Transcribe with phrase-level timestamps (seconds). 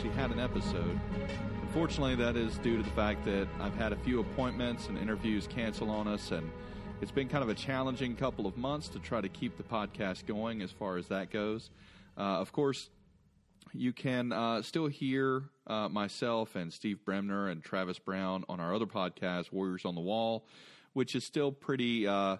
[0.00, 0.98] actually had an episode.
[1.60, 5.46] Unfortunately, that is due to the fact that I've had a few appointments and interviews
[5.46, 6.50] cancel on us, and
[7.02, 10.24] it's been kind of a challenging couple of months to try to keep the podcast
[10.24, 11.68] going as far as that goes.
[12.16, 12.88] Uh, of course,
[13.74, 18.74] you can uh, still hear uh, myself and Steve Bremner and Travis Brown on our
[18.74, 20.46] other podcast, Warriors on the Wall,
[20.94, 22.38] which is still pretty uh,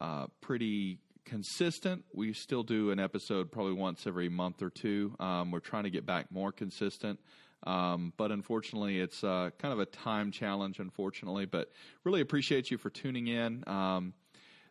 [0.00, 2.04] uh, pretty consistent.
[2.14, 5.14] We still do an episode probably once every month or two.
[5.20, 7.20] Um, we're trying to get back more consistent.
[7.66, 11.44] Um, but unfortunately, it's uh, kind of a time challenge, unfortunately.
[11.44, 11.70] But
[12.04, 13.64] really appreciate you for tuning in.
[13.66, 14.14] Um,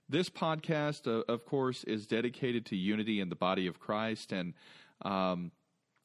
[0.08, 4.32] this podcast, uh, of course, is dedicated to unity in the body of Christ.
[4.32, 4.54] And
[5.02, 5.52] um,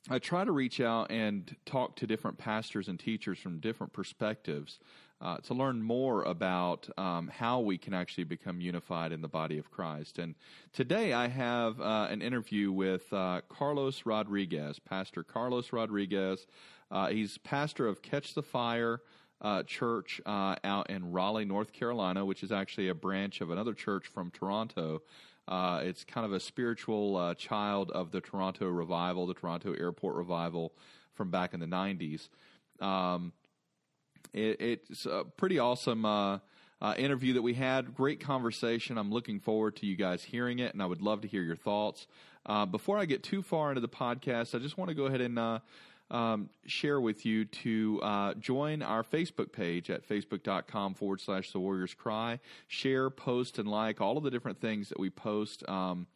[0.08, 4.78] I try to reach out and talk to different pastors and teachers from different perspectives
[5.20, 9.58] uh, to learn more about um, how we can actually become unified in the body
[9.58, 10.18] of Christ.
[10.18, 10.34] And
[10.72, 16.46] today I have uh, an interview with uh, Carlos Rodriguez, Pastor Carlos Rodriguez.
[16.90, 19.00] Uh, he's pastor of Catch the Fire.
[19.42, 23.72] Uh, church uh, out in Raleigh, North Carolina, which is actually a branch of another
[23.72, 25.00] church from Toronto.
[25.50, 30.74] It's kind of a spiritual child of the Toronto revival, the Toronto Airport revival
[31.14, 32.28] from back in the 90s.
[32.84, 33.32] Um,
[34.32, 36.38] it, it's a pretty awesome uh,
[36.80, 37.94] uh, interview that we had.
[37.94, 38.98] Great conversation.
[38.98, 41.56] I'm looking forward to you guys hearing it, and I would love to hear your
[41.56, 42.06] thoughts.
[42.46, 45.20] Uh, before I get too far into the podcast, I just want to go ahead
[45.20, 45.58] and uh,
[46.10, 51.60] um, share with you to uh, join our Facebook page at facebook.com forward slash the
[51.60, 52.40] Warriors Cry.
[52.68, 55.68] Share, post, and like all of the different things that we post.
[55.68, 56.06] Um,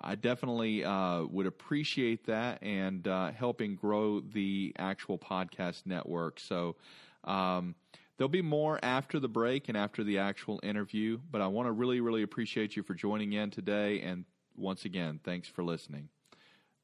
[0.00, 6.38] I definitely uh, would appreciate that and uh, helping grow the actual podcast network.
[6.38, 6.76] So,
[7.26, 7.74] um,
[8.16, 11.72] there'll be more after the break and after the actual interview, but I want to
[11.72, 14.00] really, really appreciate you for joining in today.
[14.00, 14.24] And
[14.56, 16.08] once again, thanks for listening.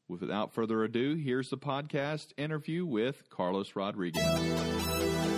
[0.09, 5.32] Without further ado, here's the podcast interview with Carlos Rodriguez.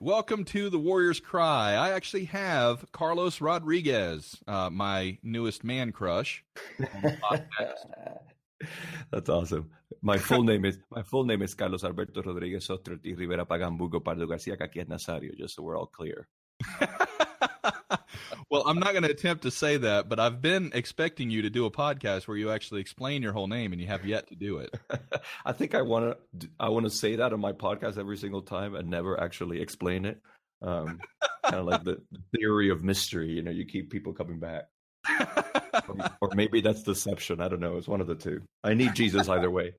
[0.00, 0.06] Right.
[0.06, 1.74] Welcome to the Warriors Cry.
[1.74, 6.44] I actually have Carlos Rodriguez, uh, my newest man crush.
[9.10, 9.70] That's awesome.
[10.02, 14.02] My full name is my full name is Carlos Alberto Rodriguez Sotro y Rivera Pagambugo
[14.02, 16.28] Pardo Garcia Caquias Nazario, just so we're all clear.
[18.50, 21.50] well, I'm not going to attempt to say that, but I've been expecting you to
[21.50, 24.34] do a podcast where you actually explain your whole name, and you have yet to
[24.34, 24.74] do it.
[25.46, 26.48] I think I want to.
[26.58, 30.04] I want to say that on my podcast every single time and never actually explain
[30.04, 30.20] it.
[30.62, 30.98] Um,
[31.44, 32.02] kind of like the
[32.34, 33.30] theory of mystery.
[33.30, 34.64] You know, you keep people coming back.
[35.88, 37.40] or, or maybe that's deception.
[37.40, 37.76] I don't know.
[37.76, 38.42] It's one of the two.
[38.64, 39.74] I need Jesus either way.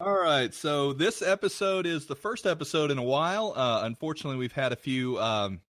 [0.00, 0.52] All right.
[0.54, 3.52] So this episode is the first episode in a while.
[3.56, 5.60] Uh, unfortunately, we've had a few um,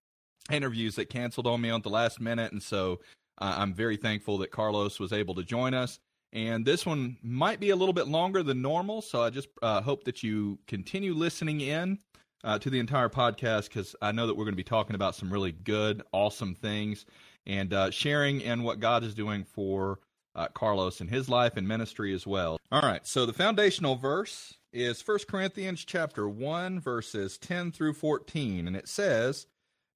[0.52, 3.00] interviews that canceled on me on the last minute, and so
[3.40, 6.00] uh, I'm very thankful that Carlos was able to join us.
[6.32, 9.82] And this one might be a little bit longer than normal, so I just uh,
[9.82, 12.00] hope that you continue listening in
[12.44, 15.16] uh, to the entire podcast because I know that we're going to be talking about
[15.16, 17.06] some really good, awesome things
[17.46, 20.00] and uh, sharing in what God is doing for
[20.36, 22.60] uh, Carlos in his life and ministry as well.
[22.72, 28.68] All right, so the foundational verse is 1 Corinthians chapter 1 verses 10 through 14
[28.68, 29.48] and it says,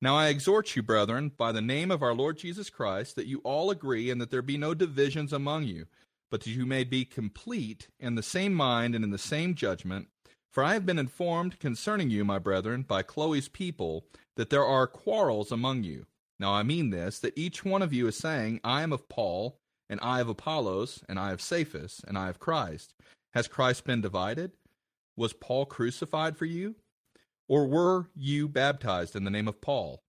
[0.02, 3.40] "Now I exhort you, brethren, by the name of our Lord Jesus Christ, that you
[3.40, 5.88] all agree and that there be no divisions among you,
[6.30, 10.08] but that you may be complete in the same mind and in the same judgment."
[10.58, 14.08] For I have been informed concerning you, my brethren, by Chloe's people,
[14.38, 16.08] that there are quarrels among you.
[16.40, 19.60] Now I mean this, that each one of you is saying, I am of Paul,
[19.90, 22.94] and I of Apollos, and I of Cephas, and I of Christ.
[23.34, 24.52] Has Christ been divided?
[25.16, 26.76] Was Paul crucified for you?
[27.48, 30.02] Or were you baptized in the name of Paul?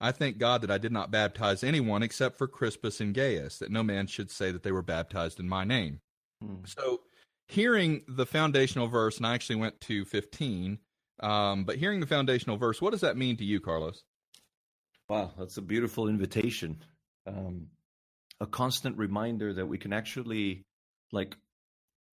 [0.00, 3.70] I thank God that I did not baptize anyone except for Crispus and Gaius, that
[3.70, 6.00] no man should say that they were baptized in my name.
[6.42, 6.56] Hmm.
[6.66, 7.00] So,
[7.48, 10.78] hearing the foundational verse, and I actually went to 15,
[11.22, 14.02] um, but hearing the foundational verse, what does that mean to you, Carlos?
[15.08, 16.82] Wow, that's a beautiful invitation.
[17.26, 17.68] Um,
[18.40, 20.64] a constant reminder that we can actually
[21.12, 21.36] like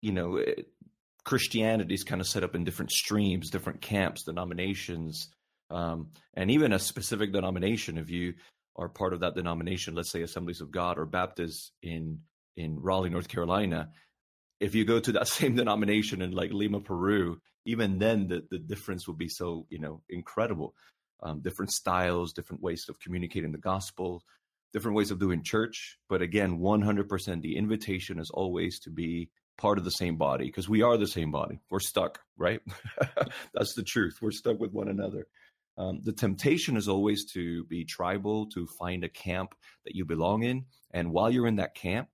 [0.02, 0.44] you know
[1.26, 5.30] christianity is kind of set up in different streams different camps denominations
[5.70, 8.36] Um, and even a specific denomination, if you
[8.76, 12.20] are part of that denomination, let's say Assemblies of God or Baptists in
[12.56, 13.90] in Raleigh, North Carolina,
[14.60, 18.60] if you go to that same denomination in like Lima, Peru, even then the, the
[18.60, 20.76] difference will be so, you know, incredible.
[21.24, 24.22] Um, different styles, different ways of communicating the gospel,
[24.74, 25.98] different ways of doing church.
[26.10, 30.68] But again, 100% the invitation is always to be part of the same body because
[30.68, 31.60] we are the same body.
[31.70, 32.60] We're stuck, right?
[33.54, 34.18] That's the truth.
[34.22, 35.28] We're stuck with one another.
[35.78, 39.56] Um, the temptation is always to be tribal, to find a camp
[39.86, 40.66] that you belong in.
[40.92, 42.10] And while you're in that camp,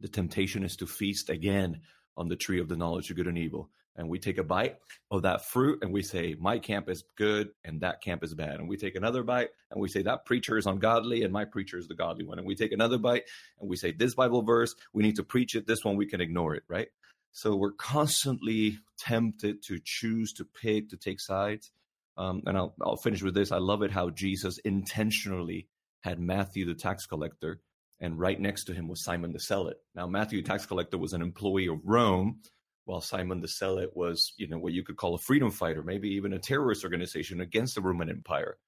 [0.00, 1.80] the temptation is to feast again
[2.16, 3.70] on the tree of the knowledge of good and evil.
[3.96, 4.78] And we take a bite
[5.10, 8.56] of that fruit and we say, My camp is good and that camp is bad.
[8.56, 11.78] And we take another bite and we say, That preacher is ungodly and my preacher
[11.78, 12.38] is the godly one.
[12.38, 13.24] And we take another bite
[13.60, 15.66] and we say, This Bible verse, we need to preach it.
[15.66, 16.88] This one, we can ignore it, right?
[17.32, 21.70] So we're constantly tempted to choose, to pick, to take sides.
[22.16, 23.50] Um, and I'll, I'll finish with this.
[23.50, 25.68] I love it how Jesus intentionally
[26.00, 27.60] had Matthew, the tax collector,
[27.98, 29.78] and right next to him was Simon the Zealot.
[29.94, 32.40] Now, Matthew, the tax collector, was an employee of Rome,
[32.84, 36.10] while Simon the Zealot was, you know, what you could call a freedom fighter, maybe
[36.10, 38.58] even a terrorist organization against the Roman Empire.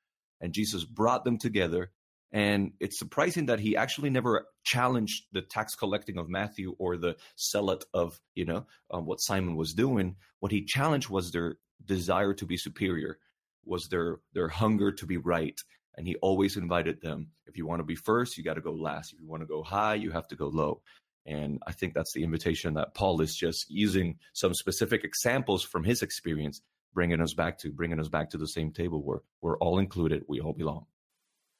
[0.40, 1.90] And Jesus brought them together.
[2.32, 7.16] And it's surprising that he actually never challenged the tax collecting of Matthew or the
[7.38, 10.16] zealot of, you know, um, what Simon was doing.
[10.40, 13.18] What he challenged was their desire to be superior
[13.66, 15.60] was their their hunger to be right
[15.96, 18.72] and he always invited them if you want to be first you got to go
[18.72, 20.80] last if you want to go high you have to go low
[21.26, 25.84] and i think that's the invitation that paul is just using some specific examples from
[25.84, 26.60] his experience
[26.94, 30.24] bringing us back to bringing us back to the same table where we're all included
[30.28, 30.86] we all belong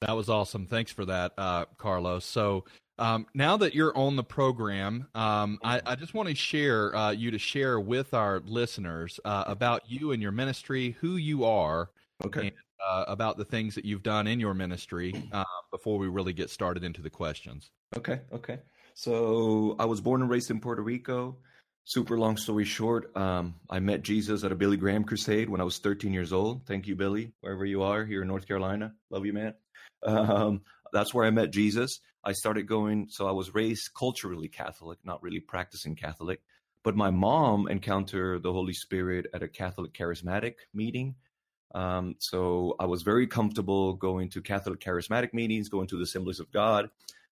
[0.01, 2.65] that was awesome thanks for that uh, carlos so
[2.99, 7.11] um, now that you're on the program, um, I, I, just want to share uh,
[7.11, 11.91] you to share with our listeners uh, about you and your ministry, who you are,
[12.25, 12.53] okay, and,
[12.89, 16.49] uh, about the things that you've done in your ministry uh, before we really get
[16.49, 17.71] started into the questions.
[17.97, 18.61] Okay, okay.
[18.97, 21.37] So I was born and raised in Puerto Rico.
[21.85, 25.65] Super long story short, um, I met Jesus at a Billy Graham crusade when I
[25.65, 26.67] was 13 years old.
[26.67, 28.95] Thank you, Billy, wherever you are here in North Carolina.
[29.11, 29.55] Love you, man.
[30.03, 30.63] Um,
[30.93, 32.01] that's where I met Jesus.
[32.25, 36.41] I started going, so I was raised culturally Catholic, not really practicing Catholic.
[36.83, 41.17] But my mom encountered the Holy Spirit at a Catholic charismatic meeting.
[41.75, 46.41] Um, so I was very comfortable going to Catholic charismatic meetings, going to the Assemblies
[46.41, 46.89] of God.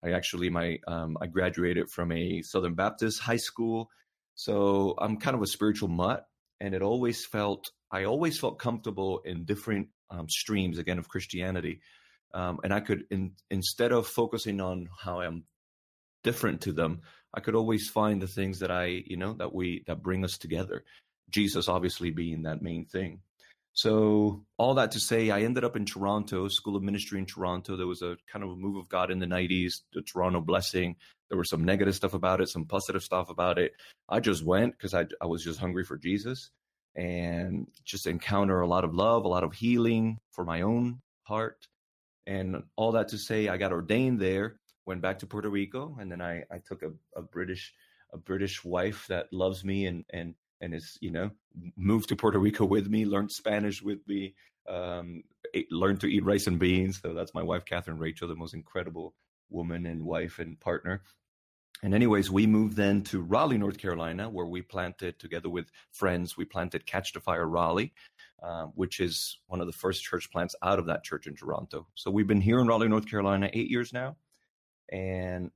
[0.07, 3.90] I actually my um, I graduated from a Southern Baptist high school,
[4.35, 6.26] so I'm kind of a spiritual mutt,
[6.59, 11.81] and it always felt I always felt comfortable in different um, streams again of Christianity
[12.33, 15.44] um, and I could in, instead of focusing on how I'm
[16.23, 17.02] different to them,
[17.33, 20.37] I could always find the things that I you know that we that bring us
[20.37, 20.83] together.
[21.30, 23.21] Jesus obviously being that main thing.
[23.77, 27.77] So all that to say, I ended up in Toronto, School of Ministry in Toronto.
[27.77, 30.95] There was a kind of a move of God in the '90s, the Toronto blessing.
[31.29, 33.73] There was some negative stuff about it, some positive stuff about it.
[34.09, 36.49] I just went because I I was just hungry for Jesus
[36.95, 41.67] and just encounter a lot of love, a lot of healing for my own heart,
[42.25, 46.11] and all that to say, I got ordained there, went back to Puerto Rico, and
[46.11, 47.75] then I, I took a, a British
[48.11, 51.31] a British wife that loves me and and and is you know
[51.76, 54.35] moved to Puerto Rico with me, learned Spanish with me,
[54.68, 55.23] um,
[55.71, 56.99] learned to eat rice and beans.
[57.02, 59.14] So that's my wife, Catherine Rachel, the most incredible
[59.49, 61.02] woman and wife and partner.
[61.83, 66.35] And anyways, we moved then to Raleigh, North Carolina, where we planted together with friends.
[66.35, 67.94] We planted Catch the Fire Raleigh,
[68.42, 71.87] um, which is one of the first church plants out of that church in Toronto.
[71.94, 74.18] So we've been here in Raleigh, North Carolina, eight years now,
[74.92, 75.52] and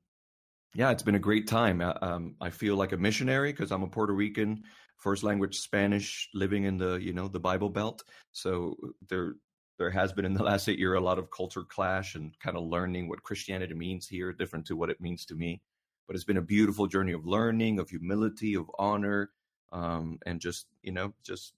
[0.75, 1.81] yeah, it's been a great time.
[1.81, 4.63] Uh, um, I feel like a missionary because I'm a Puerto Rican,
[5.01, 8.03] first language Spanish, living in the you know the Bible Belt.
[8.31, 8.75] So
[9.10, 9.34] there
[9.77, 12.55] there has been in the last eight year a lot of culture clash and kind
[12.55, 15.62] of learning what Christianity means here, different to what it means to me.
[16.08, 19.31] But it's been a beautiful journey of learning, of humility, of honor,
[19.72, 21.53] um, and just you know just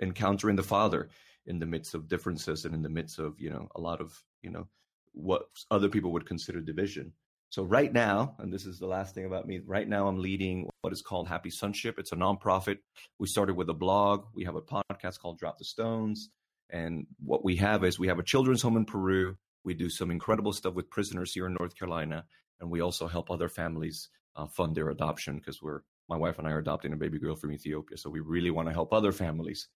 [0.00, 1.10] encountering the Father
[1.46, 4.22] in the midst of differences and in the midst of you know a lot of
[4.42, 4.68] you know
[5.12, 7.12] what other people would consider division.
[7.50, 9.60] So right now, and this is the last thing about me.
[9.64, 11.98] Right now, I'm leading what is called Happy Sonship.
[11.98, 12.78] It's a nonprofit.
[13.18, 14.26] We started with a blog.
[14.34, 16.28] We have a podcast called Drop the Stones,
[16.70, 19.36] and what we have is we have a children's home in Peru.
[19.64, 22.24] We do some incredible stuff with prisoners here in North Carolina,
[22.60, 26.46] and we also help other families uh, fund their adoption because we're my wife and
[26.46, 27.98] I are adopting a baby girl from Ethiopia.
[27.98, 29.68] So we really want to help other families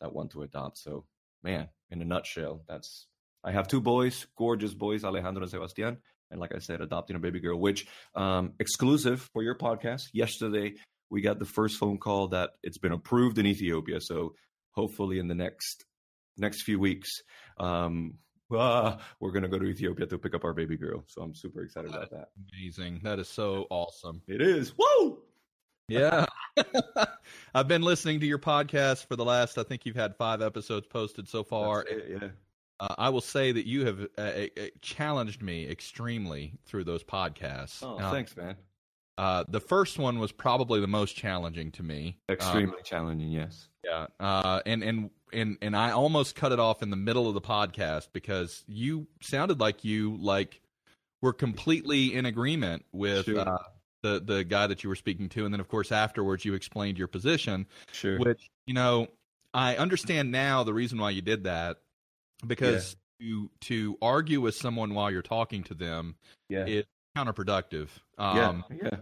[0.00, 0.78] that want to adopt.
[0.78, 1.04] So,
[1.42, 3.06] man, in a nutshell, that's
[3.42, 5.98] I have two boys, gorgeous boys, Alejandro and Sebastian.
[6.30, 10.08] And like I said, adopting a baby girl, which um, exclusive for your podcast.
[10.12, 10.74] Yesterday,
[11.10, 14.00] we got the first phone call that it's been approved in Ethiopia.
[14.00, 14.34] So
[14.72, 15.84] hopefully, in the next
[16.38, 17.08] next few weeks,
[17.58, 18.14] um,
[18.52, 21.04] ah, we're gonna go to Ethiopia to pick up our baby girl.
[21.08, 22.28] So I'm super excited about that.
[22.52, 23.00] Amazing.
[23.02, 24.22] That is so awesome.
[24.28, 24.72] It is.
[24.76, 25.18] Whoa.
[25.88, 26.26] Yeah.
[27.54, 30.86] I've been listening to your podcast for the last, I think you've had five episodes
[30.86, 31.82] posted so far.
[31.82, 32.28] It, yeah.
[32.80, 34.46] Uh, I will say that you have uh, uh,
[34.80, 37.82] challenged me extremely through those podcasts.
[37.82, 38.56] Oh, thanks, man.
[39.18, 42.16] Uh, the first one was probably the most challenging to me.
[42.30, 43.68] Extremely um, challenging, yes.
[43.84, 47.34] Yeah, uh, and and and and I almost cut it off in the middle of
[47.34, 50.62] the podcast because you sounded like you like
[51.20, 53.40] were completely in agreement with sure.
[53.40, 53.58] uh,
[54.02, 56.96] the the guy that you were speaking to, and then of course afterwards you explained
[56.96, 57.66] your position.
[57.92, 58.18] Sure.
[58.18, 59.08] Which you know
[59.52, 61.76] I understand now the reason why you did that
[62.46, 63.26] because yeah.
[63.26, 66.16] to to argue with someone while you're talking to them
[66.48, 66.66] yeah.
[66.66, 66.84] is
[67.16, 67.88] counterproductive.
[68.18, 68.76] Um, yeah.
[68.82, 68.98] yeah.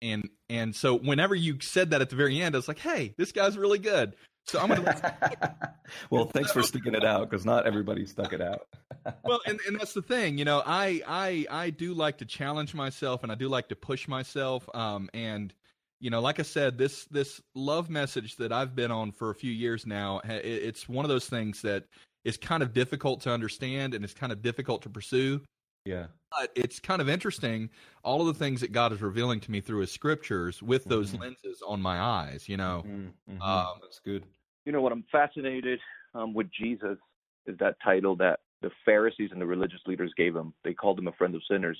[0.00, 3.14] And and so whenever you said that at the very end, I was like, "Hey,
[3.16, 4.14] this guy's really good."
[4.48, 5.76] So I'm gonna.
[6.10, 8.66] well, thanks for sticking it out because not everybody stuck it out.
[9.24, 12.74] well, and, and that's the thing, you know, I I I do like to challenge
[12.74, 14.68] myself and I do like to push myself.
[14.74, 15.52] Um, and
[16.00, 19.34] you know, like I said, this this love message that I've been on for a
[19.34, 21.84] few years now, it's one of those things that
[22.28, 25.40] is kind of difficult to understand and it's kind of difficult to pursue.
[25.86, 26.08] Yeah.
[26.30, 27.70] But it's kind of interesting
[28.04, 31.12] all of the things that God is revealing to me through his scriptures with those
[31.12, 31.22] mm-hmm.
[31.22, 32.84] lenses on my eyes, you know.
[32.86, 33.32] Mm-hmm.
[33.32, 33.42] mm-hmm.
[33.42, 34.24] Um, That's good.
[34.66, 35.80] You know what I'm fascinated
[36.14, 36.98] um, with Jesus
[37.46, 40.52] is that title that the Pharisees and the religious leaders gave him.
[40.64, 41.78] They called him a friend of sinners.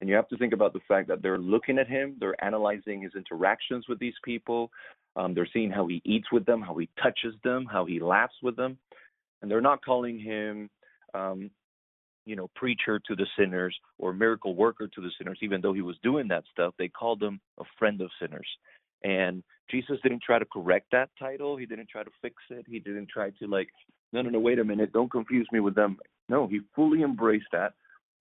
[0.00, 3.02] And you have to think about the fact that they're looking at him, they're analyzing
[3.02, 4.70] his interactions with these people,
[5.16, 8.36] um, they're seeing how he eats with them, how he touches them, how he laughs
[8.42, 8.78] with them
[9.42, 10.68] and they're not calling him
[11.14, 11.50] um,
[12.24, 15.82] you know preacher to the sinners or miracle worker to the sinners even though he
[15.82, 18.46] was doing that stuff they called him a friend of sinners.
[19.02, 21.56] And jesus didn't try to correct that title.
[21.56, 22.66] He didn't try to fix it.
[22.68, 23.68] He didn't try to like
[24.12, 24.92] no no no wait a minute.
[24.92, 25.98] Don't confuse me with them.
[26.28, 27.72] No he fully embraced that.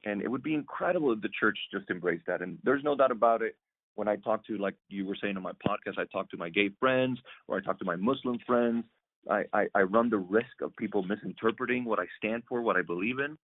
[0.05, 2.41] And it would be incredible if the church just embraced that.
[2.41, 3.55] And there's no doubt about it.
[3.95, 6.49] When i talk to like you were saying on my podcast i talk to my
[6.49, 8.85] gay friends or i talk to my muslim friends
[9.29, 12.81] I, I, I run the risk of people misinterpreting what I stand for, what I
[12.81, 13.37] believe in.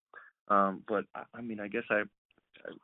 [0.47, 2.01] Um, but I, I mean, I guess I,
[2.67, 2.79] I'm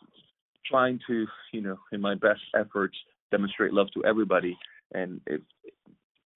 [0.66, 2.98] trying to, you know, in my best efforts,
[3.32, 4.58] demonstrate love to everybody.
[4.94, 5.42] And if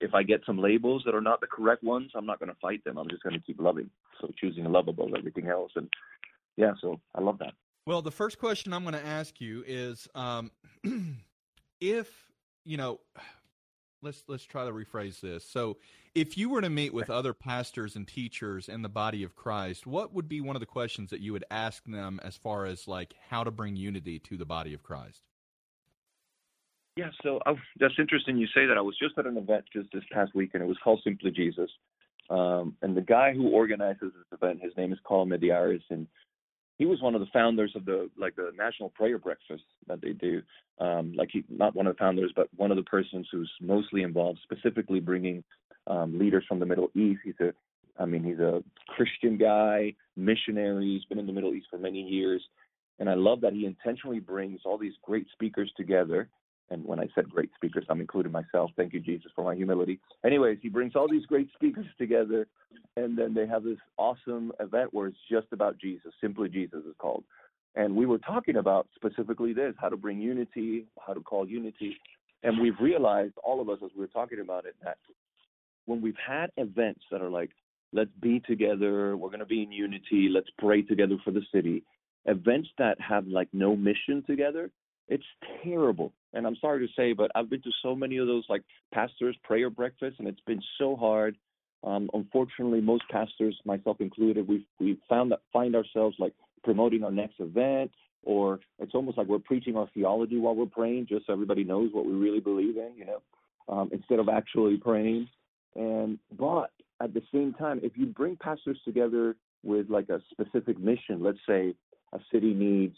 [0.01, 2.57] if I get some labels that are not the correct ones, I'm not going to
[2.61, 2.97] fight them.
[2.97, 3.89] I'm just going to keep loving.
[4.19, 5.71] So choosing love above everything else.
[5.75, 5.89] And
[6.57, 7.53] yeah, so I love that.
[7.87, 10.51] Well, the first question I'm going to ask you is, um,
[11.81, 12.11] if
[12.65, 12.99] you know,
[14.05, 15.43] let's let's try to rephrase this.
[15.43, 15.77] So,
[16.13, 19.85] if you were to meet with other pastors and teachers in the body of Christ,
[19.85, 22.87] what would be one of the questions that you would ask them as far as
[22.87, 25.21] like how to bring unity to the body of Christ?
[26.95, 28.77] Yeah, so uh, that's interesting you say that.
[28.77, 30.63] I was just at an event just this past weekend.
[30.63, 31.69] It was called Simply Jesus.
[32.29, 36.07] Um, and the guy who organizes this event, his name is Carl Medearis, and
[36.77, 40.11] he was one of the founders of the like the national prayer breakfast that they
[40.11, 40.41] do.
[40.79, 44.03] Um, like he, not one of the founders, but one of the persons who's mostly
[44.03, 45.43] involved, specifically bringing
[45.87, 47.21] um, leaders from the Middle East.
[47.23, 47.53] He's a,
[47.97, 50.85] I mean, he's a Christian guy, missionary.
[50.85, 52.43] He's been in the Middle East for many years,
[52.99, 56.27] and I love that he intentionally brings all these great speakers together
[56.69, 58.71] and when I said great speakers, I'm including myself.
[58.75, 59.99] Thank you, Jesus, for my humility.
[60.25, 62.47] Anyways, he brings all these great speakers together,
[62.97, 66.11] and then they have this awesome event where it's just about Jesus.
[66.21, 67.23] Simply Jesus is called.
[67.75, 71.97] And we were talking about specifically this how to bring unity, how to call unity.
[72.43, 74.97] And we've realized, all of us, as we were talking about it, that
[75.85, 77.51] when we've had events that are like,
[77.93, 81.83] let's be together, we're going to be in unity, let's pray together for the city,
[82.25, 84.71] events that have like no mission together,
[85.07, 85.23] it's
[85.63, 86.11] terrible.
[86.33, 89.37] And I'm sorry to say, but I've been to so many of those like pastors'
[89.43, 91.37] prayer breakfasts, and it's been so hard.
[91.83, 96.33] Um, unfortunately, most pastors, myself included, we've we found that find ourselves like
[96.63, 97.91] promoting our next event,
[98.23, 101.91] or it's almost like we're preaching our theology while we're praying, just so everybody knows
[101.93, 103.21] what we really believe in, you know,
[103.69, 105.29] um, instead of actually praying.
[105.75, 106.71] And but
[107.01, 111.37] at the same time, if you bring pastors together with like a specific mission, let's
[111.47, 111.75] say
[112.13, 112.95] a city needs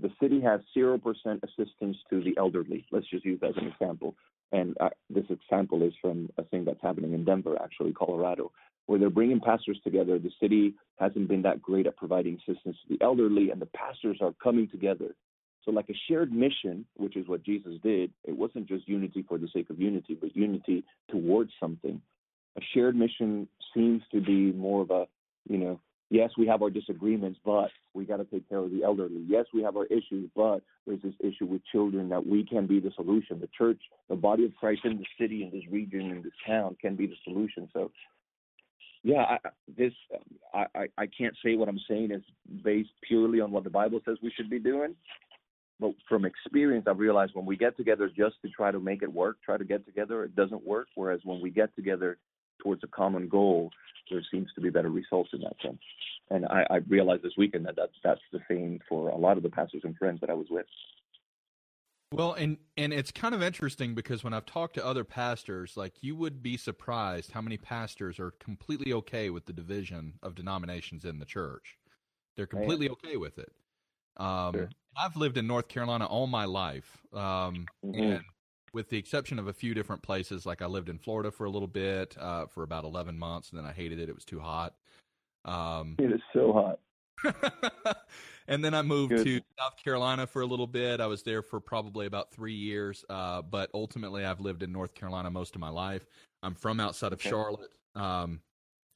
[0.00, 1.00] the city has 0%
[1.42, 2.86] assistance to the elderly.
[2.92, 4.14] Let's just use that as an example.
[4.52, 8.52] And uh, this example is from a thing that's happening in Denver, actually, Colorado,
[8.86, 10.18] where they're bringing pastors together.
[10.18, 14.18] The city hasn't been that great at providing assistance to the elderly, and the pastors
[14.20, 15.14] are coming together.
[15.64, 19.36] So, like a shared mission, which is what Jesus did, it wasn't just unity for
[19.36, 22.00] the sake of unity, but unity towards something.
[22.56, 25.08] A shared mission seems to be more of a,
[25.48, 28.82] you know, yes, we have our disagreements, but we got to take care of the
[28.82, 29.24] elderly.
[29.28, 32.80] Yes, we have our issues, but there's this issue with children that we can be
[32.80, 33.40] the solution.
[33.40, 36.76] The church, the body of Christ in the city, in this region, in this town
[36.80, 37.68] can be the solution.
[37.72, 37.90] So,
[39.02, 39.38] yeah, I,
[39.76, 39.92] this
[40.54, 42.22] I, I I can't say what I'm saying is
[42.64, 44.94] based purely on what the Bible says we should be doing,
[45.78, 49.12] but from experience, I've realized when we get together just to try to make it
[49.12, 50.88] work, try to get together, it doesn't work.
[50.94, 52.18] Whereas when we get together
[52.66, 53.70] towards a common goal,
[54.10, 55.78] there seems to be better results in that sense.
[56.30, 59.44] And I, I realized this weekend that that's, that's the same for a lot of
[59.44, 60.66] the pastors and friends that I was with.
[62.12, 65.94] Well, and and it's kind of interesting because when I've talked to other pastors, like
[66.02, 71.04] you would be surprised how many pastors are completely okay with the division of denominations
[71.04, 71.76] in the church.
[72.36, 73.50] They're completely okay with it.
[74.18, 74.68] Um, sure.
[74.96, 78.00] I've lived in North Carolina all my life, um, mm-hmm.
[78.00, 78.20] and
[78.76, 81.50] with the exception of a few different places, like I lived in Florida for a
[81.50, 84.38] little bit uh, for about eleven months, and then I hated it; it was too
[84.38, 84.74] hot.
[85.46, 87.96] Um, it is so hot.
[88.48, 89.24] and then I moved Good.
[89.24, 91.00] to South Carolina for a little bit.
[91.00, 94.94] I was there for probably about three years, uh, but ultimately I've lived in North
[94.94, 96.06] Carolina most of my life.
[96.42, 97.30] I'm from outside of okay.
[97.30, 98.40] Charlotte, um,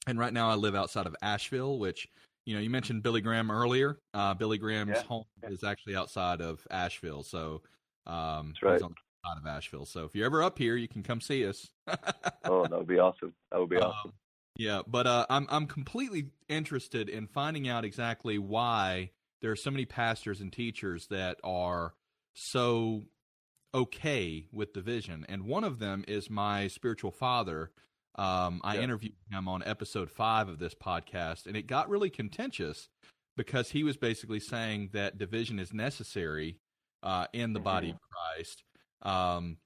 [0.05, 2.07] and right now I live outside of Asheville, which
[2.45, 3.97] you know, you mentioned Billy Graham earlier.
[4.13, 5.03] Uh, Billy Graham's yeah.
[5.03, 7.63] home is actually outside of Asheville, so
[8.05, 8.73] um, That's right.
[8.73, 9.85] he's on the side of Asheville.
[9.85, 11.67] So if you're ever up here, you can come see us.
[12.45, 13.33] oh, that would be awesome.
[13.51, 14.13] That would be um, awesome.
[14.57, 19.71] Yeah, but uh, I'm I'm completely interested in finding out exactly why there are so
[19.71, 21.93] many pastors and teachers that are
[22.33, 23.03] so
[23.73, 27.71] okay with division, and one of them is my spiritual father,
[28.15, 28.81] um, I yeah.
[28.81, 32.89] interviewed him on episode five of this podcast, and it got really contentious
[33.37, 36.57] because he was basically saying that division is necessary
[37.03, 37.63] uh, in the mm-hmm.
[37.63, 38.63] body of Christ,
[39.01, 39.57] um,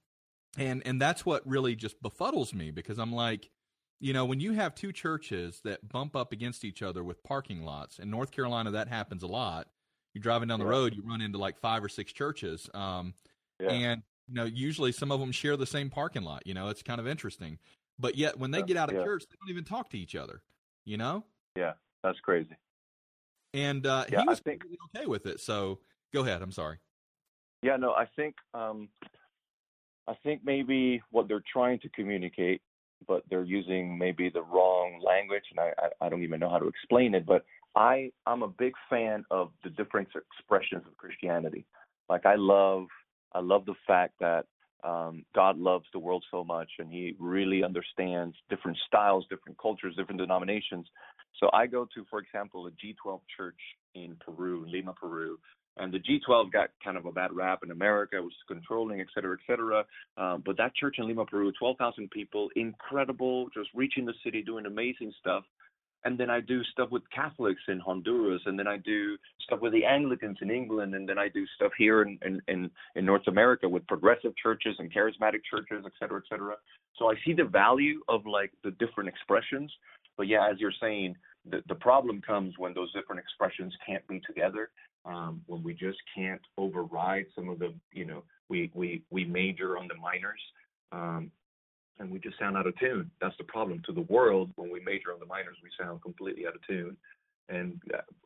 [0.58, 3.50] and and that's what really just befuddles me because I'm like,
[4.00, 7.62] you know, when you have two churches that bump up against each other with parking
[7.62, 9.68] lots in North Carolina, that happens a lot.
[10.14, 10.70] You're driving down the yeah.
[10.70, 13.14] road, you run into like five or six churches, um,
[13.60, 13.70] yeah.
[13.70, 16.46] and you know, usually some of them share the same parking lot.
[16.46, 17.58] You know, it's kind of interesting.
[17.98, 20.42] But yet, when they get out of church, they don't even talk to each other.
[20.84, 21.24] You know?
[21.56, 21.72] Yeah,
[22.02, 22.56] that's crazy.
[23.54, 24.62] And uh, he was think,
[24.94, 25.40] okay with it.
[25.40, 25.78] So
[26.12, 26.42] go ahead.
[26.42, 26.78] I'm sorry.
[27.62, 28.88] Yeah, no, I think um,
[30.08, 32.60] I think maybe what they're trying to communicate,
[33.06, 36.58] but they're using maybe the wrong language, and I, I, I don't even know how
[36.58, 37.26] to explain it.
[37.26, 41.66] But I I'm a big fan of the different expressions of Christianity.
[42.08, 42.86] Like I love
[43.32, 44.46] I love the fact that
[44.84, 49.96] um, God loves the world so much, and He really understands different styles, different cultures,
[49.96, 50.86] different denominations.
[51.40, 53.58] So I go to, for example, a G12 church
[53.94, 55.38] in Peru, Lima, Peru,
[55.76, 59.36] and the G12 got kind of a bad rap in America, was controlling, et cetera,
[59.36, 59.84] et cetera.
[60.16, 64.66] Um, but that church in Lima, Peru, 12,000 people, incredible, just reaching the city, doing
[64.66, 65.44] amazing stuff
[66.06, 69.72] and then I do stuff with Catholics in Honduras, and then I do stuff with
[69.72, 73.26] the Anglicans in England, and then I do stuff here in in in, in North
[73.26, 76.54] America with progressive churches and charismatic churches, et cetera, et cetera.
[76.96, 79.72] So I see the value of like the different expressions,
[80.16, 81.16] but yeah, as you're saying,
[81.50, 84.70] the the problem comes when those different expressions can't be together,
[85.06, 89.78] um, when we just can't override some of the, you know, we we we major
[89.78, 90.40] on the minors.
[90.92, 91.30] Um,
[91.98, 93.10] and we just sound out of tune.
[93.20, 93.82] That's the problem.
[93.86, 96.96] To the world, when we major on the minors, we sound completely out of tune.
[97.48, 97.80] And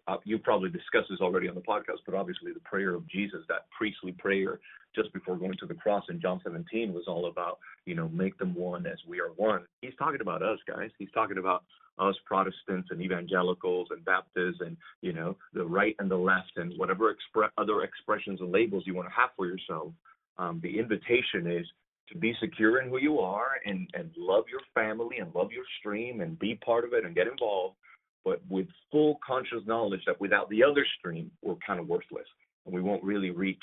[0.08, 3.40] uh, you probably discussed this already on the podcast, but obviously the prayer of Jesus,
[3.48, 4.60] that priestly prayer
[4.94, 8.36] just before going to the cross in John 17 was all about, you know, make
[8.38, 9.62] them one as we are one.
[9.82, 10.90] He's talking about us, guys.
[10.98, 11.64] He's talking about
[11.98, 16.72] us Protestants and evangelicals and Baptists and, you know, the right and the left and
[16.78, 19.92] whatever expre- other expressions and labels you want to have for yourself.
[20.38, 21.66] Um, the invitation is
[22.10, 25.64] to be secure in who you are and, and love your family and love your
[25.78, 27.76] stream and be part of it and get involved,
[28.24, 32.26] but with full conscious knowledge that without the other stream, we're kind of worthless
[32.66, 33.62] and we won't really reach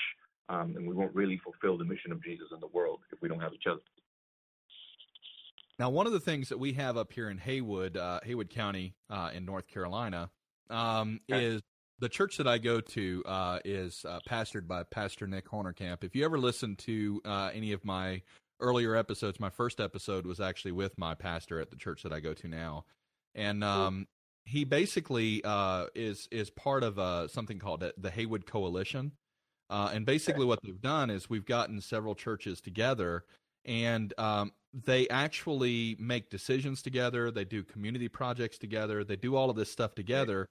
[0.50, 3.28] um, and we won't really fulfill the mission of Jesus in the world if we
[3.28, 3.82] don't have each other.
[5.80, 8.96] Now, one of the things that we have up here in Haywood, uh, Haywood County
[9.10, 10.32] uh, in North Carolina,
[10.70, 11.46] um, okay.
[11.46, 11.62] is
[12.00, 16.04] the church that I go to uh, is uh, pastored by Pastor Nick Honorkamp.
[16.04, 18.22] If you ever listen to uh, any of my
[18.60, 22.20] earlier episodes, my first episode was actually with my pastor at the church that I
[22.20, 22.86] go to now,
[23.36, 24.08] and um,
[24.48, 29.12] he basically uh, is is part of uh, something called the Haywood Coalition.
[29.70, 33.26] Uh, and basically, what they've done is we've gotten several churches together,
[33.66, 37.32] and um, they actually make decisions together.
[37.32, 39.04] They do community projects together.
[39.04, 40.48] They do all of this stuff together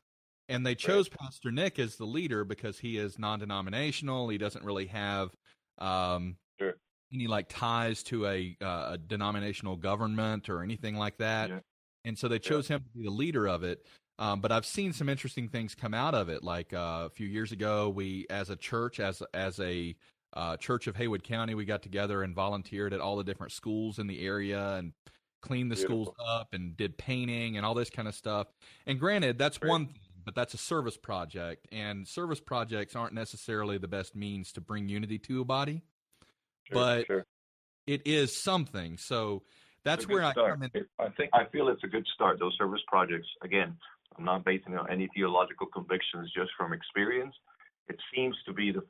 [0.48, 1.20] and they chose right.
[1.20, 4.28] Pastor Nick as the leader because he is non-denominational.
[4.28, 5.30] He doesn't really have
[5.78, 6.74] um, sure.
[7.12, 11.50] any like ties to a, uh, a, denominational government or anything like that.
[11.50, 11.58] Yeah.
[12.06, 12.76] And so they chose yeah.
[12.76, 13.84] him to be the leader of it.
[14.18, 16.42] Um, but I've seen some interesting things come out of it.
[16.42, 19.94] Like uh, a few years ago, we, as a church, as as a
[20.32, 23.98] uh, church of Haywood County, we got together and volunteered at all the different schools
[23.98, 24.92] in the area and
[25.42, 26.04] cleaned the Beautiful.
[26.06, 28.46] schools up and did painting and all this kind of stuff.
[28.86, 29.70] And granted, that's Great.
[29.70, 34.52] one thing, but that's a service project, and service projects aren't necessarily the best means
[34.52, 35.82] to bring unity to a body.
[36.64, 37.26] Sure, but sure.
[37.86, 38.96] It is something.
[38.96, 39.42] So
[39.86, 40.60] that's where I start.
[40.60, 40.86] come in.
[40.98, 42.38] I think I feel it's a good start.
[42.38, 43.76] Those service projects, again,
[44.18, 47.34] I'm not basing on any theological convictions, just from experience.
[47.88, 48.82] It seems to be the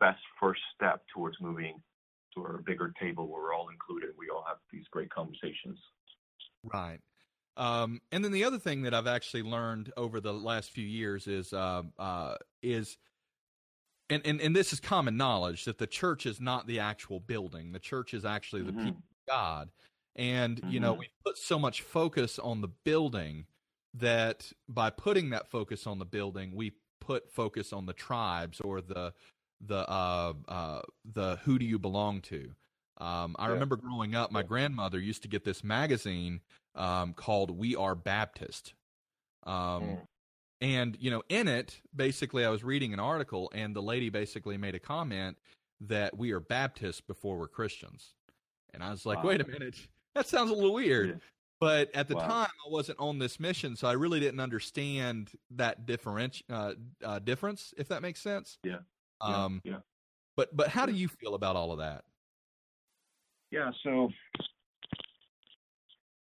[0.00, 1.82] best first step towards moving
[2.34, 4.10] to a bigger table where we're all included.
[4.18, 5.78] We all have these great conversations.
[6.62, 7.00] Right.
[7.56, 11.26] Um, and then the other thing that I've actually learned over the last few years
[11.28, 12.96] is uh, uh, is
[14.10, 17.72] and, and and this is common knowledge that the church is not the actual building.
[17.72, 18.84] The church is actually the Mhm.
[18.84, 19.70] people of God.
[20.16, 20.98] And you know, Mhm.
[20.98, 23.46] we put so much focus on the building
[23.94, 28.80] that by putting that focus on the building, we put focus on the tribes or
[28.80, 29.12] the
[29.60, 32.54] the uh, uh, the who do you belong to.
[32.98, 33.52] Um, I Yeah.
[33.54, 34.48] remember growing up, my Yeah.
[34.48, 36.40] grandmother used to get this magazine
[36.76, 38.74] um, called "We Are Baptist,"
[39.44, 40.06] um, Mm.
[40.60, 44.56] and you know, in it, basically, I was reading an article, and the lady basically
[44.58, 45.38] made a comment
[45.80, 48.14] that we are Baptists before we're Christians,
[48.74, 49.24] and I was like, Wow.
[49.24, 51.08] wait a minute, that sounds a little weird.
[51.08, 51.14] Yeah.
[51.60, 52.26] But at the Wow.
[52.26, 57.18] time, I wasn't on this mission, so I really didn't understand that differenti- uh, uh,
[57.20, 58.58] difference, if that makes sense.
[58.62, 58.80] Yeah.
[59.20, 59.80] Um, yeah.
[60.36, 62.04] But but how do you feel about all of that?
[63.50, 64.10] Yeah, so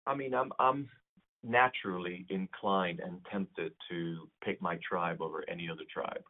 [0.07, 0.89] I mean, I'm I'm
[1.43, 6.23] naturally inclined and tempted to pick my tribe over any other tribe.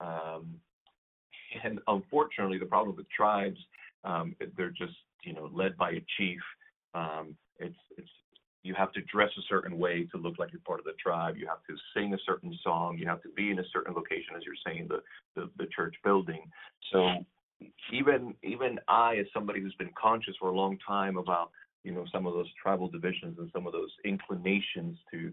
[0.00, 0.60] Um,
[1.62, 3.58] and unfortunately, the problem with tribes,
[4.04, 6.40] um, they're just you know led by a chief.
[6.94, 8.08] Um, it's it's
[8.62, 11.36] you have to dress a certain way to look like you're part of the tribe.
[11.36, 12.96] You have to sing a certain song.
[12.96, 15.02] You have to be in a certain location, as you're saying, the
[15.34, 16.42] the, the church building.
[16.92, 17.24] So
[17.92, 21.50] even even I, as somebody who's been conscious for a long time about
[21.84, 25.32] you know some of those tribal divisions and some of those inclinations to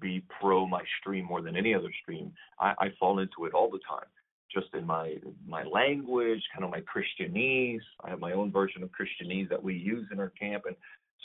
[0.00, 3.70] be pro my stream more than any other stream, I, I fall into it all
[3.70, 4.08] the time.
[4.54, 7.80] Just in my my language, kind of my Christianese.
[8.04, 10.76] I have my own version of Christianese that we use in our camp, and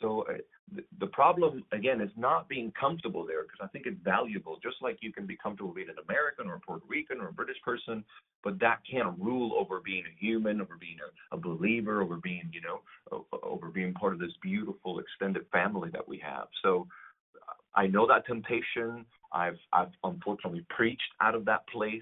[0.02, 0.38] so uh,
[1.00, 4.58] the, problem again is not being comfortable there because I think it's valuable.
[4.64, 7.34] Just like you can be comfortable being an American or a Puerto Rican or a
[7.34, 8.04] British person,
[8.44, 10.98] but that can't rule over being a human, over being
[11.32, 12.82] a, a believer, over being, you know,
[13.44, 16.48] over being part of this beautiful extended family that we have.
[16.64, 16.88] So
[17.76, 19.06] I know that temptation.
[19.34, 22.02] I've I've unfortunately preached out of that place.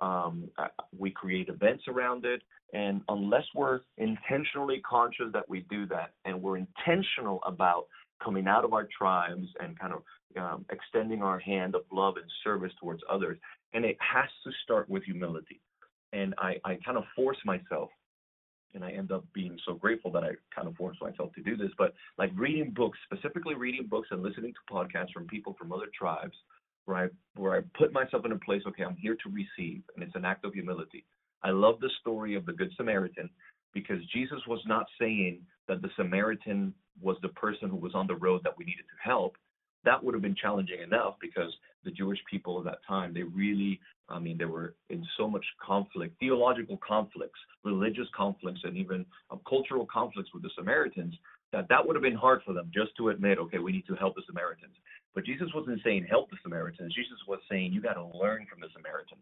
[0.00, 0.50] Um,
[0.96, 6.40] we create events around it, and unless we're intentionally conscious that we do that, and
[6.40, 7.86] we're intentional about
[8.22, 10.02] coming out of our tribes and kind of
[10.40, 13.38] um, extending our hand of love and service towards others,
[13.74, 15.60] and it has to start with humility
[16.12, 17.90] and I, I kind of force myself
[18.74, 21.56] and I end up being so grateful that I kind of force myself to do
[21.56, 21.70] this.
[21.78, 25.86] But like reading books, specifically reading books and listening to podcasts from people from other
[25.98, 26.34] tribes,
[26.86, 30.02] where I where I put myself in a place, okay, I'm here to receive, and
[30.02, 31.04] it's an act of humility.
[31.42, 33.28] I love the story of the Good Samaritan
[33.74, 36.72] because Jesus was not saying that the Samaritan
[37.02, 39.36] was the person who was on the road that we needed to help.
[39.84, 41.52] That would have been challenging enough because
[41.84, 45.44] the Jewish people of that time, they really I mean, they were in so much
[45.64, 51.14] conflict, theological conflicts, religious conflicts, and even um, cultural conflicts with the Samaritans,
[51.56, 53.94] that that would have been hard for them just to admit, okay, we need to
[53.94, 54.74] help the Samaritans.
[55.14, 56.94] But Jesus wasn't saying help the Samaritans.
[56.94, 59.18] Jesus was saying you got to learn from the Samaritan.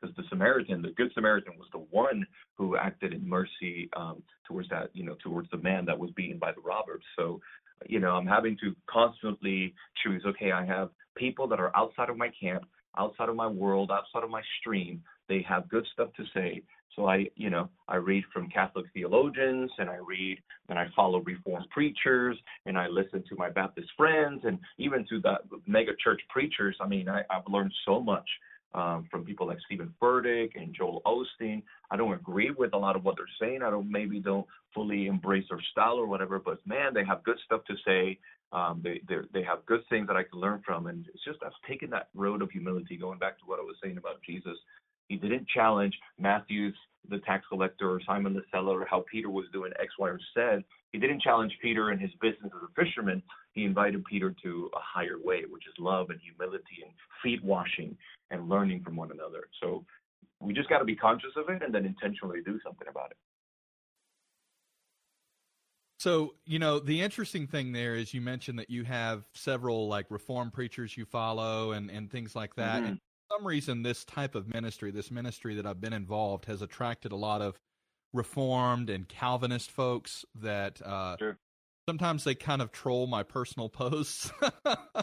[0.00, 4.68] Because the Samaritan, the Good Samaritan, was the one who acted in mercy um, towards
[4.70, 7.02] that, you know, towards the man that was beaten by the robbers.
[7.16, 7.40] So,
[7.86, 10.22] you know, I'm having to constantly choose.
[10.26, 12.64] Okay, I have people that are outside of my camp
[12.96, 15.02] outside of my world, outside of my stream.
[15.28, 16.62] They have good stuff to say.
[16.96, 21.20] So I, you know, I read from Catholic theologians and I read and I follow
[21.20, 26.20] Reformed preachers and I listen to my Baptist friends and even to the mega church
[26.28, 26.76] preachers.
[26.80, 28.28] I mean, I, I've learned so much
[28.74, 31.62] um, from people like Steven Furtick and Joel Osteen.
[31.90, 33.62] I don't agree with a lot of what they're saying.
[33.62, 37.38] I don't maybe don't fully embrace their style or whatever, but man, they have good
[37.44, 38.18] stuff to say.
[38.52, 39.00] Um, they
[39.32, 42.08] they have good things that I can learn from, and it's just I've taken that
[42.14, 42.96] road of humility.
[42.96, 44.56] Going back to what I was saying about Jesus,
[45.08, 46.74] he didn't challenge Matthew's
[47.10, 50.18] the tax collector or Simon the Zealot or how Peter was doing X, Y, or
[50.18, 50.64] Z.
[50.92, 53.22] He didn't challenge Peter in his business as a fisherman.
[53.52, 57.96] He invited Peter to a higher way, which is love and humility and feet washing
[58.30, 59.48] and learning from one another.
[59.60, 59.84] So
[60.40, 63.16] we just got to be conscious of it and then intentionally do something about it.
[65.98, 70.10] So, you know, the interesting thing there is you mentioned that you have several like
[70.10, 72.82] reform preachers you follow and, and things like that.
[72.82, 72.88] Mhm.
[72.88, 73.00] And
[73.34, 77.16] some reason, this type of ministry, this ministry that I've been involved, has attracted a
[77.16, 77.58] lot of
[78.12, 81.38] reformed and Calvinist folks that uh, Sure.
[81.88, 84.30] sometimes they kind of troll my personal posts.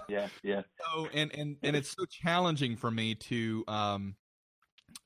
[0.07, 0.61] yeah, yeah.
[0.93, 4.15] So and and and it's so challenging for me to um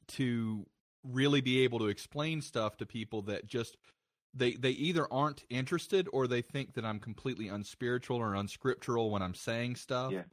[0.09, 0.65] to
[1.03, 3.77] really be able to explain stuff to people that just
[4.33, 9.21] they they either aren't interested or they think that I'm completely unspiritual or unscriptural when
[9.21, 10.11] I'm saying stuff.
[10.11, 10.23] Yeah.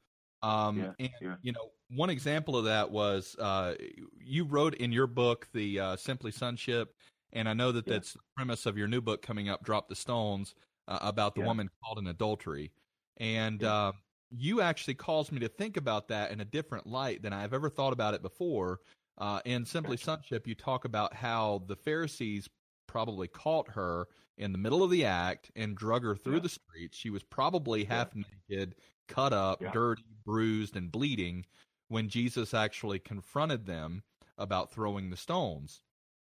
[0.43, 1.35] Um, yeah, and yeah.
[1.43, 3.75] you know, one example of that was uh,
[4.19, 6.95] you wrote in your book, the uh, Simply Sonship,
[7.33, 7.95] and I know that Yeah.
[7.95, 10.55] that's the premise of your new book coming up, Drop the Stones,
[10.89, 11.47] uh, about the Yeah.
[11.49, 12.73] woman called in adultery,
[13.19, 13.73] and Yeah.
[13.73, 13.93] uh,
[14.31, 17.69] you actually caused me to think about that in a different light than I've ever
[17.69, 18.81] thought about it before.
[19.19, 22.49] Uh, in Simply Sonship, you talk about how the Pharisees
[22.87, 26.97] probably caught her in the middle of the act and drug her through the streets.
[26.97, 28.75] She was probably half naked,
[29.09, 31.45] cut up, dirty, bruised, and bleeding
[31.93, 34.03] when Jesus actually confronted them
[34.39, 35.83] about throwing the stones.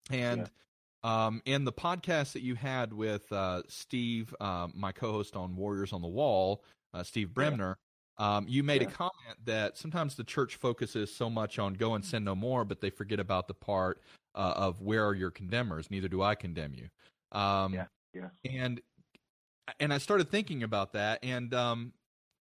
[0.10, 0.50] And
[1.04, 5.94] um, in the podcast that you had with uh, Steve, um, my co-host on Warriors
[5.94, 6.64] on the Wall,
[6.94, 7.34] uh, Steve Yeah.
[7.34, 7.78] Bremner,
[8.18, 12.04] um, you made a comment that sometimes the church focuses so much on go and
[12.04, 14.02] sin no more, but they forget about the part
[14.36, 15.92] uh, of where are your condemners?
[15.92, 16.90] Neither do I condemn you.
[17.32, 18.30] Um, Yeah, yeah.
[18.44, 18.82] And
[19.80, 21.94] and I started thinking about that, and um,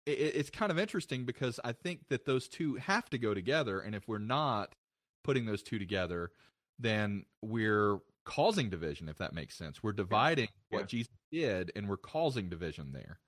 [0.06, 3.80] it, it's kind of interesting because I think that those two have to go together,
[3.80, 4.76] and if we're not
[5.24, 6.32] putting those two together,
[6.80, 9.10] then we're causing division.
[9.10, 10.80] If that makes sense, we're dividing Yeah.
[10.80, 13.20] what Jesus did, and we're causing division there.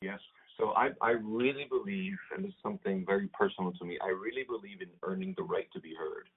[0.00, 0.20] Yes.
[0.58, 4.80] So I, I really believe, and it's something very personal to me, I really believe
[4.82, 6.28] in earning the right to be heard.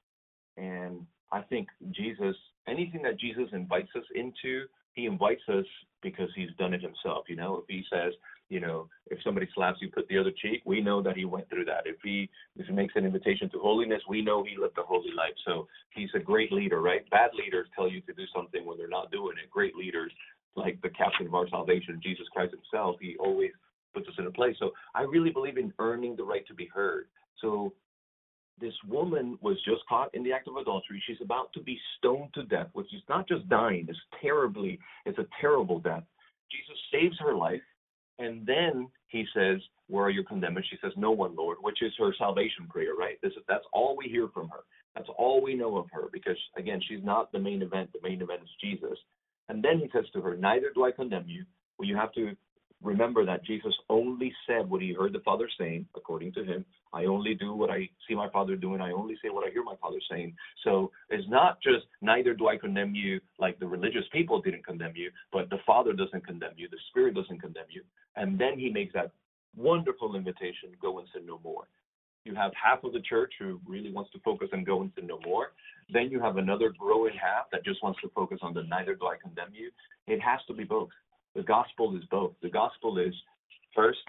[0.58, 2.36] And I think Jesus,
[2.68, 5.66] anything that Jesus invites us into, he invites us
[6.02, 7.26] because he's done it himself.
[7.28, 8.14] You know, if he says,
[8.50, 11.50] you know, if somebody slaps you, put the other cheek, we know that he went
[11.50, 11.84] through that.
[11.86, 15.12] If he if he makes an invitation to holiness, we know he lived a holy
[15.16, 15.34] life.
[15.46, 17.10] So he's a great leader, right?
[17.10, 19.50] Bad leaders tell you to do something when they're not doing it.
[19.50, 20.12] Great leaders,
[20.56, 23.52] like the captain of our salvation, Jesus Christ himself, he always
[23.94, 24.56] puts us in a place.
[24.60, 27.08] So I really believe in earning the right to be heard.
[27.42, 27.74] So
[28.60, 31.02] this woman was just caught in the act of adultery.
[31.06, 35.20] She's about to be stoned to death, which is not just dying, it's terribly, it's
[35.20, 36.04] a terrible death.
[36.52, 37.62] Jesus saves her life,
[38.20, 40.66] and then he says, Where are your condemners?
[40.70, 43.18] She says, No one, Lord, which is her salvation prayer, right?
[43.22, 44.62] This is that's all we hear from her.
[44.96, 47.92] That's all we know of her, because again, she's not the main event.
[47.94, 48.98] The main event is Jesus.
[49.50, 51.46] And then he says to her, Neither do I condemn you.
[51.78, 52.36] Well, you have to
[52.86, 56.64] remember that Jesus only said what he heard the Father saying, according to him.
[56.94, 58.80] I only do what I see my Father doing.
[58.80, 60.36] I only say what I hear my Father saying.
[60.64, 64.96] So it's not just neither do I condemn you like the religious people didn't condemn
[64.96, 66.70] you, but the Father doesn't condemn you.
[66.70, 67.84] The Spirit doesn't condemn you.
[68.16, 69.12] And then he makes that
[69.58, 71.68] wonderful invitation go and sin no more.
[72.24, 75.06] You have half of the church who really wants to focus on go and sin
[75.08, 75.52] no more.
[75.94, 79.06] Then you have another growing half that just wants to focus on the neither do
[79.06, 79.70] I condemn you.
[80.08, 80.90] It has to be both.
[81.36, 82.34] The gospel is both.
[82.42, 83.14] The gospel is
[83.76, 84.00] first,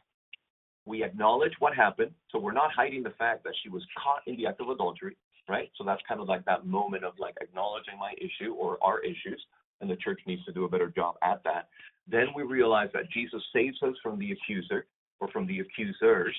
[0.84, 2.12] we acknowledge what happened.
[2.30, 5.16] So we're not hiding the fact that she was caught in the act of adultery,
[5.48, 5.70] right?
[5.76, 9.42] So that's kind of like that moment of like acknowledging my issue or our issues.
[9.80, 11.68] And the church needs to do a better job at that.
[12.08, 14.86] Then we realize that Jesus saves us from the accuser
[15.20, 16.34] or from the accusers.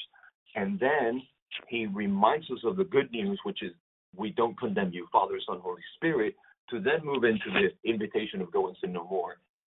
[0.56, 1.22] And then
[1.68, 3.74] he reminds us of the good news, which is
[4.16, 6.36] we don't condemn you, Father, Son, Holy Spirit,
[6.70, 9.38] to then move into the invitation of go and sin no more.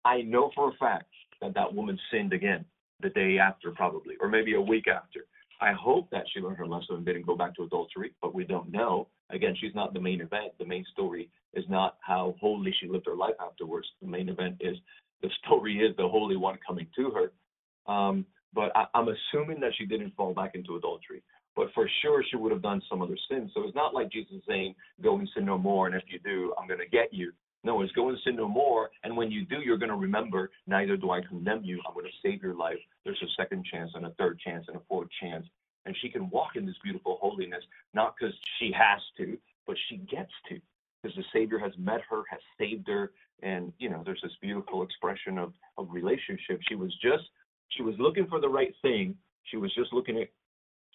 [0.08, 2.64] I know for a fact that that woman sinned again
[3.02, 5.26] the day after, probably, or maybe a week after.
[5.60, 8.44] I hope that she learned her lesson and didn't go back to adultery, but we
[8.44, 9.08] don't know.
[9.28, 10.52] Again, she's not the main event.
[10.58, 13.86] The main story is not how holy she lived her life afterwards.
[14.00, 14.78] The main event is
[15.20, 17.92] the story is the Holy One coming to her.
[17.92, 21.22] Um, but I, I'm assuming that she didn't fall back into adultery.
[21.54, 23.50] But for sure, she would have done some other sin.
[23.52, 26.54] So it's not like Jesus saying, "Go and sin no more," and if you do,
[26.58, 27.32] I'm going to get you.
[27.64, 28.90] No, it's go and sin no more.
[29.02, 31.80] And when you do, you're going to remember, neither do I condemn you.
[31.86, 32.78] I'm going to save your life.
[33.04, 35.46] There's a second chance and a third chance and a fourth chance.
[35.84, 39.96] And she can walk in this beautiful holiness, not because she has to, but she
[39.96, 40.60] gets to.
[41.02, 43.12] Because the Savior has met her, has saved her.
[43.42, 46.60] And, you know, there's this beautiful expression of, of relationship.
[46.68, 47.24] She was just,
[47.70, 49.16] she was looking for the right thing.
[49.44, 50.28] She was just looking at,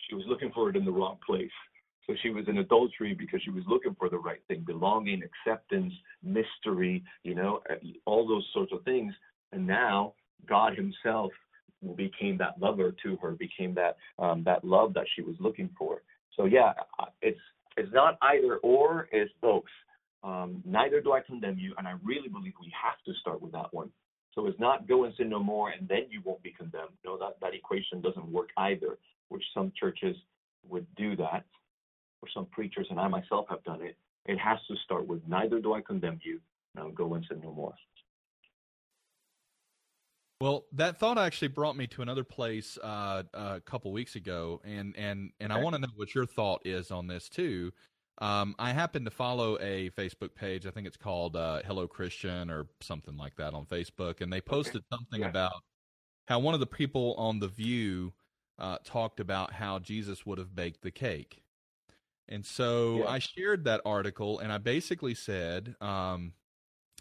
[0.07, 1.51] she was looking for it in the wrong place.
[2.07, 5.93] So she was in adultery because she was looking for the right thing belonging, acceptance,
[6.21, 7.61] mystery, you know,
[8.05, 9.13] all those sorts of things.
[9.51, 10.13] And now
[10.47, 11.31] God Himself
[11.95, 16.01] became that lover to her, became that um, that love that she was looking for.
[16.35, 16.73] So yeah,
[17.21, 17.39] it's
[17.77, 19.63] it's not either or, it's both.
[20.23, 23.51] Um, neither do I condemn you, and I really believe we have to start with
[23.53, 23.89] that one.
[24.33, 26.93] So it's not go and sin no more, and then you won't be condemned.
[27.05, 28.97] No, that that equation doesn't work either.
[29.29, 30.15] Which some churches
[30.67, 31.45] would do that
[32.23, 35.59] or some preachers, and I myself have done it, it has to start with neither
[35.59, 36.39] do I condemn you,
[36.73, 37.73] now go and sin no more.
[40.39, 44.95] Well, that thought actually brought me to another place uh, a couple weeks ago, and
[44.97, 45.59] and and okay.
[45.59, 47.71] I want to know what your thought is on this too.
[48.19, 50.65] Um, I happen to follow a Facebook page.
[50.65, 54.39] I think it's called uh, Hello Christian or something like that on Facebook, and they
[54.39, 54.85] posted okay.
[54.91, 55.29] something yeah.
[55.29, 55.53] about
[56.27, 58.13] how one of the people on the View
[58.59, 61.42] uh, talked about how Jesus would have baked the cake,
[62.29, 63.09] and so yeah.
[63.09, 66.33] I shared that article, and I basically said, um,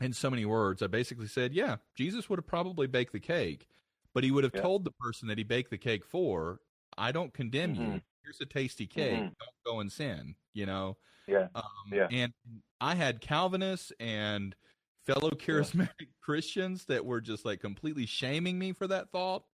[0.01, 3.67] in so many words, I basically said, yeah, Jesus would have probably baked the cake,
[4.15, 4.63] but he would have yeah.
[4.63, 6.61] told the person that he baked the cake for,
[6.97, 7.83] I don't condemn mm-hmm.
[7.83, 8.01] you.
[8.25, 9.15] Here's a tasty cake.
[9.15, 9.23] Mm-hmm.
[9.23, 10.97] Don't go and sin, you know?
[11.27, 11.49] Yeah.
[11.55, 12.09] Um, yeah.
[12.11, 12.33] And
[12.81, 14.55] I had Calvinists and
[15.07, 16.07] fellow charismatic yeah.
[16.23, 19.45] Christians that were just like completely shaming me for that thought.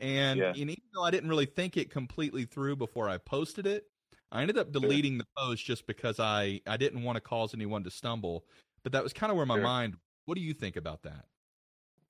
[0.00, 0.48] And, yeah.
[0.48, 3.84] and even though I didn't really think it completely through before I posted it,
[4.30, 7.84] I ended up deleting the post just because I, I didn't want to cause anyone
[7.84, 8.44] to stumble.
[8.82, 9.64] But that was kind of where my sure.
[9.64, 9.96] mind.
[10.26, 11.24] What do you think about that?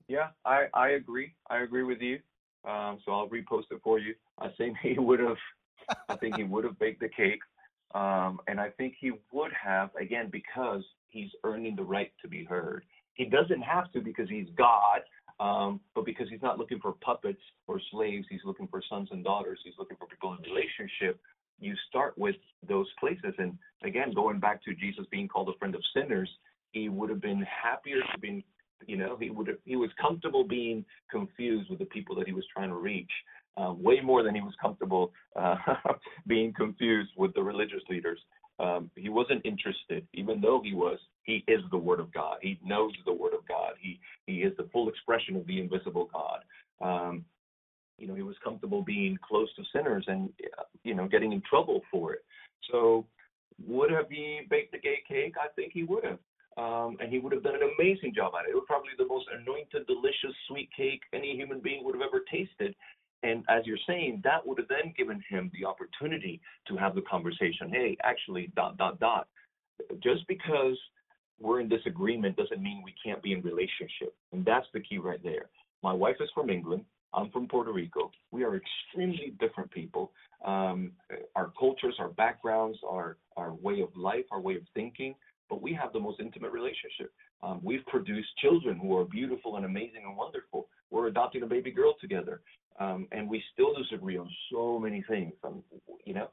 [0.07, 1.35] Yeah, I I agree.
[1.49, 2.19] I agree with you.
[2.67, 4.15] Um, so I'll repost it for you.
[4.37, 5.37] I think he would have.
[6.09, 7.39] I think he would have baked the cake,
[7.95, 12.43] um, and I think he would have again because he's earning the right to be
[12.43, 12.83] heard.
[13.13, 15.01] He doesn't have to because he's God,
[15.39, 19.23] um, but because he's not looking for puppets or slaves, he's looking for sons and
[19.23, 19.59] daughters.
[19.63, 21.19] He's looking for people in relationship.
[21.59, 22.35] You start with
[22.67, 26.29] those places, and again, going back to Jesus being called a friend of sinners,
[26.71, 28.45] he would have been happier to be,
[28.85, 32.33] you know, he would have, he was comfortable being confused with the people that he
[32.33, 33.11] was trying to reach,
[33.57, 35.55] uh, way more than he was comfortable uh,
[36.27, 38.19] being confused with the religious leaders.
[38.59, 40.99] Um, he wasn't interested, even though he was.
[41.23, 42.37] He is the Word of God.
[42.41, 43.73] He knows the Word of God.
[43.79, 46.43] He he is the full expression of the invisible God.
[46.81, 47.25] Um,
[47.99, 50.29] you know, he was comfortable being close to sinners and
[50.83, 52.23] you know getting in trouble for it.
[52.71, 53.05] So,
[53.65, 55.35] would have he baked the gay cake?
[55.39, 56.19] I think he would have
[56.59, 58.51] um, and he would have done an amazing job at it.
[58.51, 62.21] It was probably the most anointed, delicious sweet cake any human being would have ever
[62.29, 62.75] tasted.
[63.23, 67.01] And as you're saying, that would have then given him the opportunity to have the
[67.01, 67.69] conversation.
[67.69, 69.27] Hey, actually, dot, dot, dot.
[70.03, 70.77] Just because
[71.39, 74.13] we're in disagreement doesn't mean we can't be in relationship.
[74.33, 75.49] And that's the key right there.
[75.81, 76.83] My wife is from England.
[77.13, 78.11] I'm from Puerto Rico.
[78.31, 80.11] We are extremely different people.
[80.45, 80.91] Um,
[81.35, 85.15] our cultures, our backgrounds, our, our way of life, our way of thinking
[85.49, 87.11] but we have the most intimate relationship.
[87.41, 90.67] Um, we've produced children who are beautiful and amazing and wonderful.
[90.91, 92.41] We're adopting a baby girl together,
[92.79, 95.33] um, and we still disagree on so many things.
[95.43, 95.63] Um,
[96.05, 96.29] you know,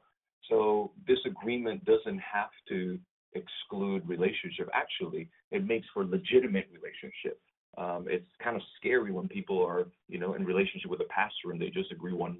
[0.49, 2.99] so disagreement doesn't have to
[3.33, 4.69] exclude relationship.
[4.73, 7.39] Actually, it makes for legitimate relationship.
[7.77, 11.51] Um, it's kind of scary when people are, you know, in relationship with a pastor
[11.51, 12.33] and they just agree 100%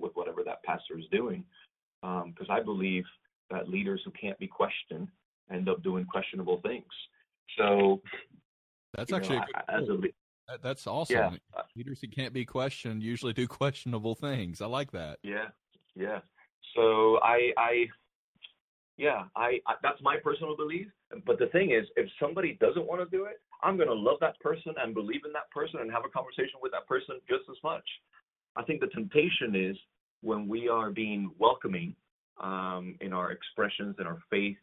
[0.00, 1.42] with whatever that pastor is doing.
[2.02, 3.04] Because um, I believe
[3.50, 5.08] that leaders who can't be questioned
[5.50, 6.84] end up doing questionable things.
[7.56, 8.02] So
[8.94, 10.08] that's actually know, a good a,
[10.48, 11.16] that, that's awesome.
[11.16, 11.62] Yeah.
[11.76, 14.60] Leaders who can't be questioned usually do questionable things.
[14.60, 15.18] I like that.
[15.22, 15.48] Yeah,
[15.94, 16.20] yeah.
[16.74, 17.86] So I, I,
[18.98, 20.88] yeah, I, I that's my personal belief.
[21.24, 24.18] But the thing is, if somebody doesn't want to do it, I'm going to love
[24.20, 27.44] that person and believe in that person and have a conversation with that person just
[27.48, 27.84] as much.
[28.56, 29.76] I think the temptation is
[30.22, 31.94] when we are being welcoming
[32.42, 34.56] um, in our expressions, in our faith,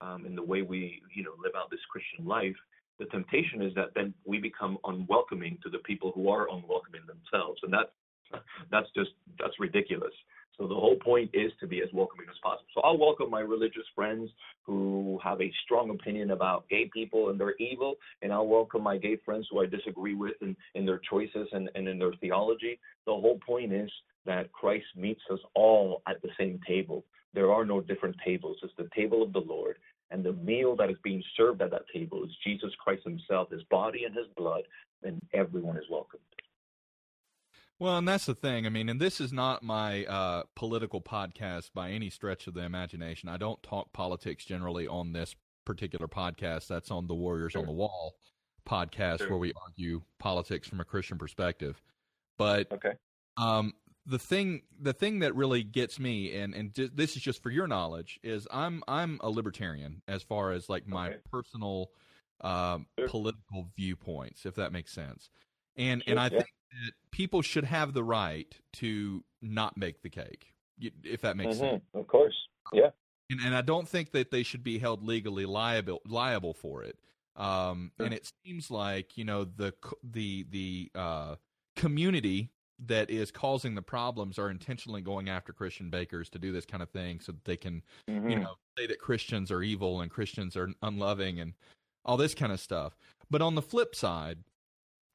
[0.00, 2.56] um, in the way we, you know, live out this Christian life,
[2.98, 7.60] the temptation is that then we become unwelcoming to the people who are unwelcoming themselves,
[7.62, 7.92] and that
[8.70, 10.12] that's just that's ridiculous.
[10.62, 12.68] So the whole point is to be as welcoming as possible.
[12.72, 14.30] So I'll welcome my religious friends
[14.62, 18.96] who have a strong opinion about gay people and they're evil, and I'll welcome my
[18.96, 22.78] gay friends who I disagree with in, in their choices and, and in their theology.
[23.06, 23.90] The whole point is
[24.24, 27.04] that Christ meets us all at the same table.
[27.34, 28.58] There are no different tables.
[28.62, 29.78] It's the table of the Lord,
[30.12, 33.64] and the meal that is being served at that table is Jesus Christ Himself, His
[33.64, 34.62] body and His blood,
[35.02, 36.20] and everyone is welcome.
[37.78, 38.64] Well, and that's the thing.
[38.66, 42.62] I mean, and this is not my uh, political podcast by any stretch of the
[42.62, 43.28] imagination.
[43.28, 46.68] I don't talk politics generally on this particular podcast.
[46.68, 47.60] That's on the Warriors sure.
[47.60, 48.14] on the Wall
[48.68, 49.30] podcast, sure.
[49.30, 51.82] where we argue politics from a Christian perspective.
[52.38, 52.92] But okay.
[53.36, 53.74] um,
[54.06, 57.66] the thing the thing that really gets me and and this is just for your
[57.66, 61.18] knowledge is I'm I'm a libertarian as far as like my okay.
[61.30, 61.90] personal
[62.40, 63.08] um, sure.
[63.08, 65.30] political viewpoints if that makes sense.
[65.76, 66.28] And and I yeah.
[66.30, 70.52] think that people should have the right to not make the cake
[71.04, 71.64] if that makes mm-hmm.
[71.64, 71.82] sense.
[71.94, 72.34] Of course.
[72.72, 72.90] Yeah.
[73.30, 76.98] And and I don't think that they should be held legally liable liable for it.
[77.34, 78.06] Um, sure.
[78.06, 81.36] and it seems like, you know, the the the uh,
[81.76, 82.50] community
[82.84, 86.82] that is causing the problems are intentionally going after Christian bakers to do this kind
[86.82, 88.28] of thing so that they can, mm-hmm.
[88.28, 91.54] you know, say that Christians are evil and Christians are unloving and
[92.04, 92.96] all this kind of stuff.
[93.30, 94.38] But on the flip side,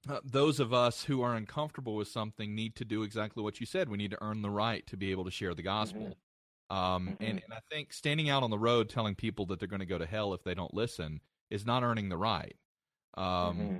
[0.10, 3.66] uh, those of us who are uncomfortable with something need to do exactly what you
[3.66, 3.90] said.
[3.90, 6.02] We need to earn the right to be able to share the gospel.
[6.02, 6.78] Mm-hmm.
[6.78, 7.24] Um, mm-hmm.
[7.24, 9.86] and, and I think standing out on the road telling people that they're going to
[9.86, 12.56] go to hell if they don't listen is not earning the right.
[13.16, 13.78] Um, mm-hmm.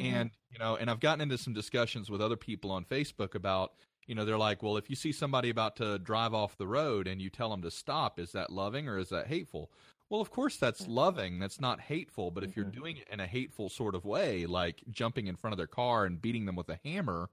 [0.00, 3.72] And you know, and I've gotten into some discussions with other people on Facebook about,
[4.06, 7.06] you know, they're like, well, if you see somebody about to drive off the road
[7.06, 9.70] and you tell them to stop, is that loving or is that hateful?
[10.08, 11.38] Well, of course that's loving.
[11.38, 12.30] That's not hateful.
[12.30, 12.80] But if you're Mm-hmm.
[12.80, 16.04] doing it in a hateful sort of way, like jumping in front of their car
[16.04, 17.28] and beating them with a hammer,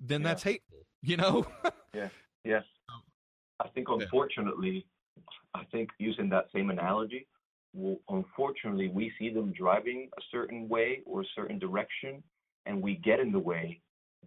[0.00, 0.28] then Yeah.
[0.28, 0.78] that's hateful.
[1.02, 1.46] You know?
[1.94, 2.08] Yeah.
[2.44, 2.62] Yes.
[3.58, 4.86] I think unfortunately,
[5.54, 7.26] I think using that same analogy,
[7.74, 12.22] well, unfortunately, we see them driving a certain way or a certain direction,
[12.66, 13.80] and we get in the way.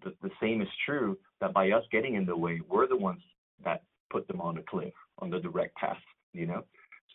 [0.03, 3.21] The, the same is true that by us getting in the way, we're the ones
[3.63, 5.97] that put them on a cliff, on the direct path,
[6.33, 6.63] you know?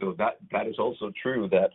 [0.01, 1.71] So that that is also true that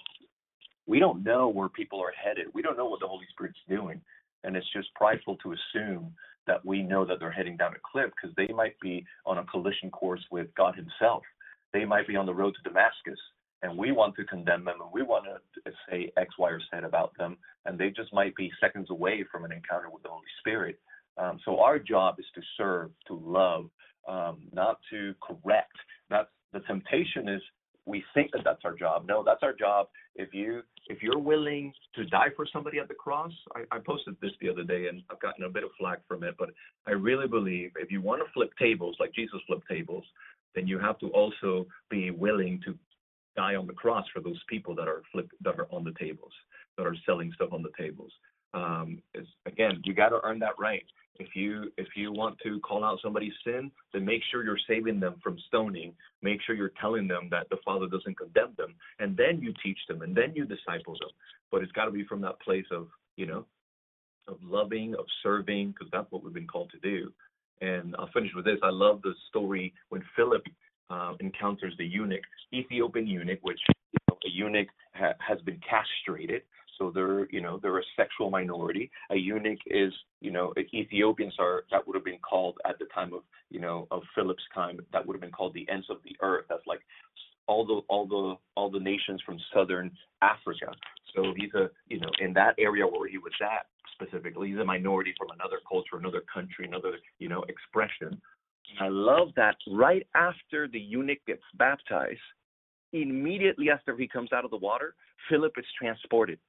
[0.86, 2.48] we don't know where people are headed.
[2.54, 4.02] We don't know what the Holy Spirit's doing.
[4.44, 6.14] And it's just prideful to assume
[6.48, 9.46] that we know that they're heading down a cliff because they might be on a
[9.46, 11.24] collision course with God Himself.
[11.72, 13.20] They might be on the road to Damascus,
[13.62, 16.86] and we want to condemn them and we want to say X, Y, or Z
[16.86, 20.28] about them, and they just might be seconds away from an encounter with the Holy
[20.40, 20.80] Spirit.
[21.18, 23.70] Um, so our job is to serve, to love,
[24.08, 25.78] um, not to correct.
[26.10, 27.42] That's the temptation is
[27.86, 29.06] we think that that's our job.
[29.08, 29.88] No, that's our job.
[30.16, 34.16] If you if you're willing to die for somebody at the cross, I, I posted
[34.22, 36.50] this the other day and I've gotten a bit of flack from it, but
[36.88, 40.04] I really believe if you want to flip tables like Jesus flipped tables,
[40.56, 42.78] then you have to also be willing to
[43.36, 46.32] die on the cross for those people that are flip that are on the tables,
[46.78, 48.12] that are selling stuff on the tables.
[48.54, 49.02] Um,
[49.46, 50.84] again, you got to earn that right.
[51.20, 55.00] If you if you want to call out somebody's sin, then make sure you're saving
[55.00, 55.94] them from stoning.
[56.22, 59.78] Make sure you're telling them that the Father doesn't condemn them, and then you teach
[59.88, 61.12] them, and then you disciple them.
[61.52, 63.46] But it's got to be from that place of you know,
[64.28, 67.12] of loving, of serving, because that's what we've been called to do.
[67.62, 68.58] And I'll finish with this.
[68.64, 70.44] I love the story when Philip
[70.90, 73.60] uh, encounters the eunuch, Ethiopian eunuch, which
[73.92, 76.42] you know, a eunuch ha- has been castrated,
[76.78, 78.90] so they're you know they're a sexual minority.
[79.12, 83.14] A eunuch is you know Ethiopians are that would have been called at the time
[83.14, 86.16] of you know of Philip's time that would have been called the ends of the
[86.22, 86.46] earth.
[86.50, 86.82] That's like
[87.48, 90.72] all the all the all the nations from southern Africa.
[91.16, 94.66] So he's a you know in that area where he was at specifically, he's a
[94.66, 98.20] minority from another culture, another country, another you know expression.
[98.80, 102.20] I love that right after the eunuch gets baptized,
[102.92, 104.96] immediately after he comes out of the water,
[105.30, 106.40] Philip is transported.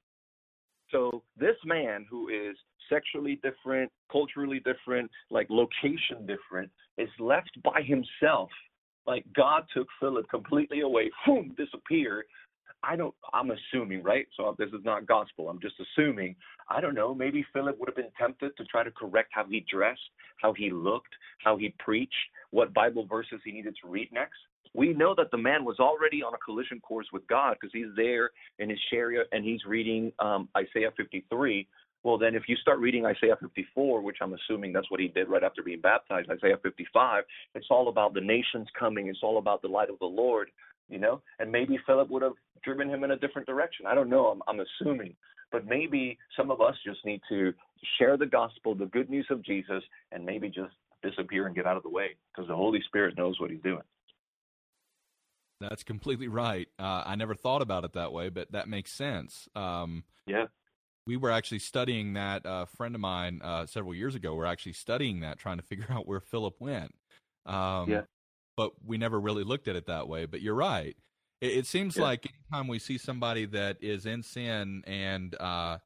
[0.91, 2.55] So this man who is
[2.89, 8.49] sexually different, culturally different, like location different, is left by himself.
[9.07, 12.25] Like God took Philip completely away, boom, disappeared.
[12.83, 14.27] I don't I'm assuming, right?
[14.37, 15.49] So this is not gospel.
[15.49, 16.35] I'm just assuming.
[16.69, 19.65] I don't know, maybe Philip would have been tempted to try to correct how he
[19.69, 20.01] dressed,
[20.41, 21.13] how he looked,
[21.43, 22.13] how he preached,
[22.51, 24.37] what Bible verses he needed to read next.
[24.75, 27.95] We know that the man was already on a collision course with God because he's
[27.95, 31.67] there in his chariot and he's reading um, Isaiah 53.
[32.03, 35.29] Well, then if you start reading Isaiah 54, which I'm assuming that's what he did
[35.29, 37.23] right after being baptized, Isaiah 55,
[37.55, 39.07] it's all about the nations coming.
[39.07, 40.51] It's all about the light of the Lord,
[40.89, 41.21] you know?
[41.39, 43.85] And maybe Philip would have driven him in a different direction.
[43.87, 44.27] I don't know.
[44.27, 45.15] I'm, I'm assuming.
[45.53, 47.53] But maybe some of us just need to
[47.97, 51.77] share the gospel, the good news of Jesus, and maybe just disappear and get out
[51.77, 53.81] of the way because the Holy Spirit knows what he's doing.
[55.59, 56.67] That's completely right.
[56.77, 59.47] Uh, I never thought about it that way, but that makes sense.
[59.55, 60.47] Um, Yeah.
[61.07, 62.41] we were actually studying that.
[62.45, 65.87] A friend of mine uh, several years ago, we're actually studying that, trying to figure
[65.89, 66.93] out where Philip went.
[67.45, 68.01] Um, Yeah.
[68.57, 70.25] But we never really looked at it that way.
[70.25, 70.95] But you're right.
[71.41, 72.03] It, it seems Yeah.
[72.03, 75.77] like anytime we see somebody that is in sin and uh,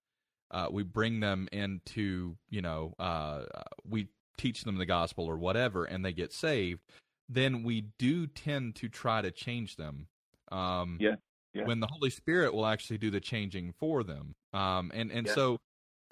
[0.52, 3.44] uh, we bring them into, you know, uh,
[3.88, 4.08] we
[4.38, 6.82] teach them the gospel or whatever, and they get saved,
[7.30, 10.08] then we do tend to try to change them.
[10.52, 11.16] Um, Yeah.
[11.54, 11.66] Yeah.
[11.66, 14.36] When the Holy Spirit will actually do the changing for them.
[14.54, 15.34] Um, and and Yeah.
[15.34, 15.60] so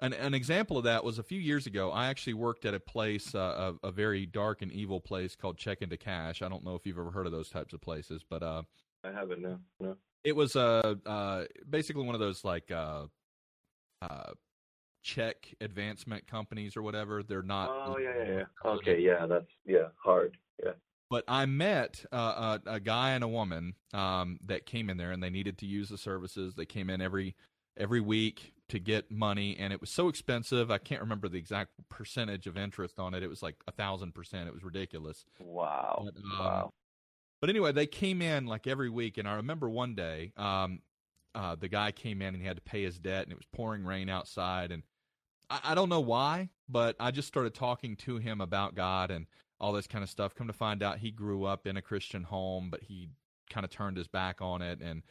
[0.00, 1.90] an, an example of that was a few years ago.
[1.90, 5.58] I actually worked at a place, uh, a, a very dark and evil place called
[5.58, 6.42] Check into Cash.
[6.42, 8.62] I don't know if you've ever heard of those types of places, but uh,
[9.04, 9.58] I haven't, no.
[9.80, 9.96] No.
[10.24, 13.06] it was uh, uh, basically one of those like uh,
[14.02, 14.32] uh,
[15.02, 17.22] check advancement companies or whatever.
[17.22, 17.70] They're not.
[17.70, 18.44] Oh, yeah, yeah, yeah.
[18.64, 20.36] Okay, yeah, that's, yeah, hard.
[20.64, 20.72] Yeah.
[21.10, 25.10] But I met uh, a, a guy and a woman um, that came in there,
[25.10, 26.54] and they needed to use the services.
[26.54, 27.34] They came in every
[27.76, 30.70] every week to get money, and it was so expensive.
[30.70, 33.22] I can't remember the exact percentage of interest on it.
[33.22, 34.48] It was like a thousand percent.
[34.48, 35.24] It was ridiculous.
[35.38, 36.04] Wow.
[36.04, 36.70] But, um, wow.
[37.40, 40.80] But anyway, they came in like every week, and I remember one day, um,
[41.34, 43.46] uh, the guy came in and he had to pay his debt, and it was
[43.54, 44.82] pouring rain outside, and
[45.48, 49.26] I, I don't know why, but I just started talking to him about God and
[49.60, 50.34] all this kind of stuff.
[50.34, 53.08] Come to find out, he grew up in a Christian home, but he
[53.50, 55.02] kind of turned his back on it and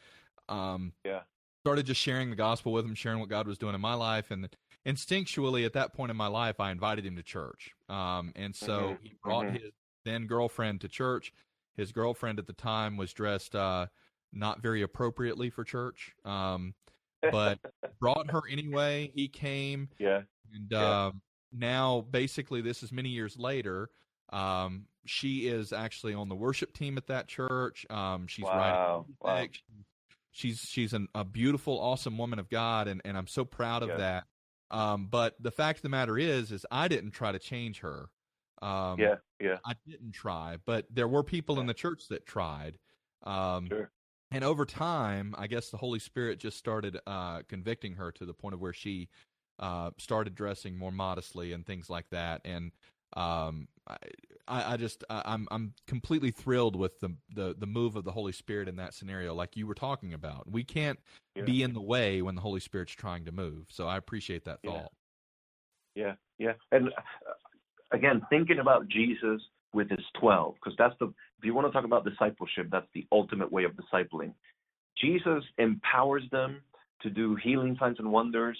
[0.48, 1.20] um, yeah
[1.68, 4.30] started just sharing the gospel with him, sharing what God was doing in my life,
[4.30, 4.48] and
[4.86, 7.72] instinctually at that point in my life, I invited him to church.
[7.90, 9.02] Um, and so mm-hmm.
[9.02, 9.56] he brought mm-hmm.
[9.56, 9.72] his
[10.04, 11.32] then girlfriend to church.
[11.76, 13.86] His girlfriend at the time was dressed uh,
[14.32, 16.74] not very appropriately for church, um,
[17.30, 17.58] but
[18.00, 19.12] brought her anyway.
[19.14, 19.88] He came.
[19.98, 20.22] Yeah.
[20.54, 21.12] And uh,
[21.52, 23.90] now, basically, this is many years later.
[24.30, 27.86] Um, she is actually on the worship team at that church.
[27.90, 29.06] Um, she's wow.
[29.20, 29.46] Wow.
[30.30, 33.98] She's she's an, a beautiful, awesome woman of God, and, and I'm so proud of
[33.98, 34.24] that.
[34.70, 38.08] Um, but the fact of the matter is, is I didn't try to change her.
[38.60, 39.58] Um, yeah, yeah.
[39.64, 41.62] I didn't try, but there were people yeah.
[41.62, 42.78] in the church that tried.
[43.24, 43.90] Um, sure.
[44.30, 48.34] And over time, I guess the Holy Spirit just started uh, convicting her to the
[48.34, 49.08] point of where she
[49.58, 52.42] uh, started dressing more modestly and things like that.
[52.44, 52.72] And
[53.14, 53.68] um,
[54.46, 58.32] I, I just I'm I'm completely thrilled with the, the the move of the Holy
[58.32, 60.50] Spirit in that scenario, like you were talking about.
[60.50, 60.98] We can't
[61.34, 61.42] yeah.
[61.42, 63.66] be in the way when the Holy Spirit's trying to move.
[63.70, 64.92] So I appreciate that thought.
[65.94, 66.52] Yeah, yeah, yeah.
[66.72, 67.32] and uh,
[67.92, 69.40] again, thinking about Jesus
[69.72, 73.06] with his 12, because that's the, if you want to talk about discipleship, that's the
[73.12, 74.32] ultimate way of discipling.
[74.98, 76.60] Jesus empowers them
[77.02, 78.58] to do healing signs and wonders.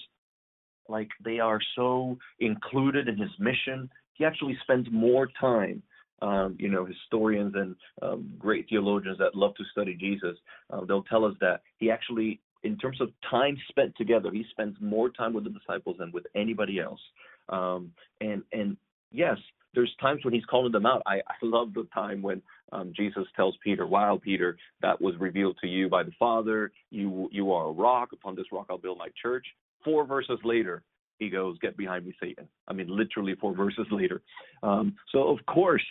[0.87, 3.89] Like they are so included in his mission.
[4.19, 5.81] He actually spends more time.
[6.21, 10.35] Um, you know, historians and um, great theologians that love to study Jesus,
[10.69, 14.75] uh, they'll tell us that he actually, in terms of time spent together, he spends
[14.81, 16.99] more time with the disciples than with anybody else.
[17.47, 18.75] Um, and and
[19.13, 19.37] yes,
[19.73, 21.01] there's times when he's calling them out.
[21.05, 22.41] I, I love the time when
[22.73, 26.73] um, Jesus tells Peter, "Wow, Peter, that was revealed to you by the Father.
[26.91, 28.09] You you are a rock.
[28.11, 29.45] Upon this rock I'll build my church."
[29.85, 30.83] Four verses later,
[31.19, 34.21] he goes, "Get behind me, Satan." I mean, literally four verses later.
[34.63, 35.85] Um, so of course,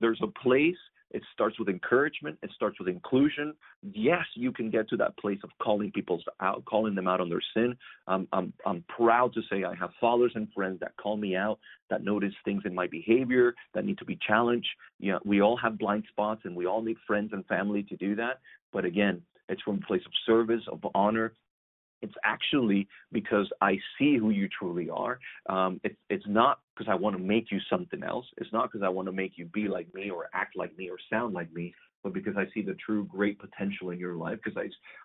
[0.00, 0.76] there's a place
[1.10, 2.38] it starts with encouragement.
[2.42, 3.54] It starts with inclusion.
[3.82, 7.28] Yes, you can get to that place of calling people out, calling them out on
[7.28, 7.76] their sin.
[8.06, 11.58] Um, I'm, I'm proud to say I have fathers and friends that call me out,
[11.90, 14.68] that notice things in my behavior that need to be challenged.
[14.98, 17.96] You know, we all have blind spots, and we all need friends and family to
[17.96, 18.40] do that.
[18.72, 21.32] But again, it's from a place of service, of honor,
[22.02, 25.18] it's actually because I see who you truly are.
[25.48, 28.26] Um, it's it's not because I want to make you something else.
[28.38, 30.88] It's not because I want to make you be like me or act like me
[30.88, 34.38] or sound like me, but because I see the true great potential in your life.
[34.42, 34.56] Because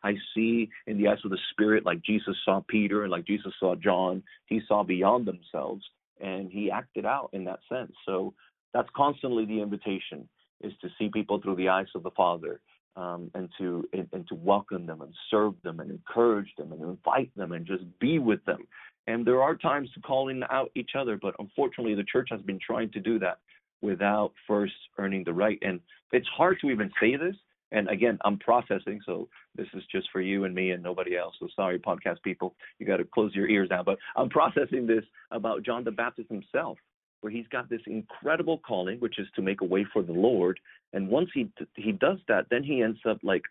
[0.03, 3.25] I I see in the eyes of the Spirit, like Jesus saw Peter and like
[3.25, 5.83] Jesus saw John, he saw beyond themselves
[6.21, 7.91] and he acted out in that sense.
[8.05, 8.33] So
[8.73, 10.27] that's constantly the invitation
[10.61, 12.61] is to see people through the eyes of the Father
[12.95, 16.81] um, and to and, and, to welcome them and serve them and encourage them and
[16.81, 18.67] invite them and just be with them.
[19.07, 22.59] And there are times to calling out each other, but unfortunately, the church has been
[22.65, 23.39] trying to do that
[23.81, 25.59] without first earning the right.
[25.61, 25.79] And
[26.11, 27.35] it's hard to even say this.
[27.71, 31.35] And again, I'm processing, so this is just for you and me and nobody else.
[31.39, 33.83] So sorry, podcast people, you got to close your ears now.
[33.83, 36.77] But I'm processing this about John the Baptist himself
[37.21, 40.59] where he's got this incredible calling, which is to make a way for the Lord.
[40.93, 43.43] And once he he does that, then he ends up like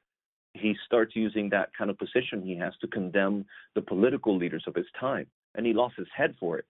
[0.54, 3.44] he starts using that kind of position he has to condemn
[3.74, 6.64] the political leaders of his time, and he lost his head for it.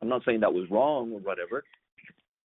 [0.00, 1.64] I'm not saying that was wrong or whatever,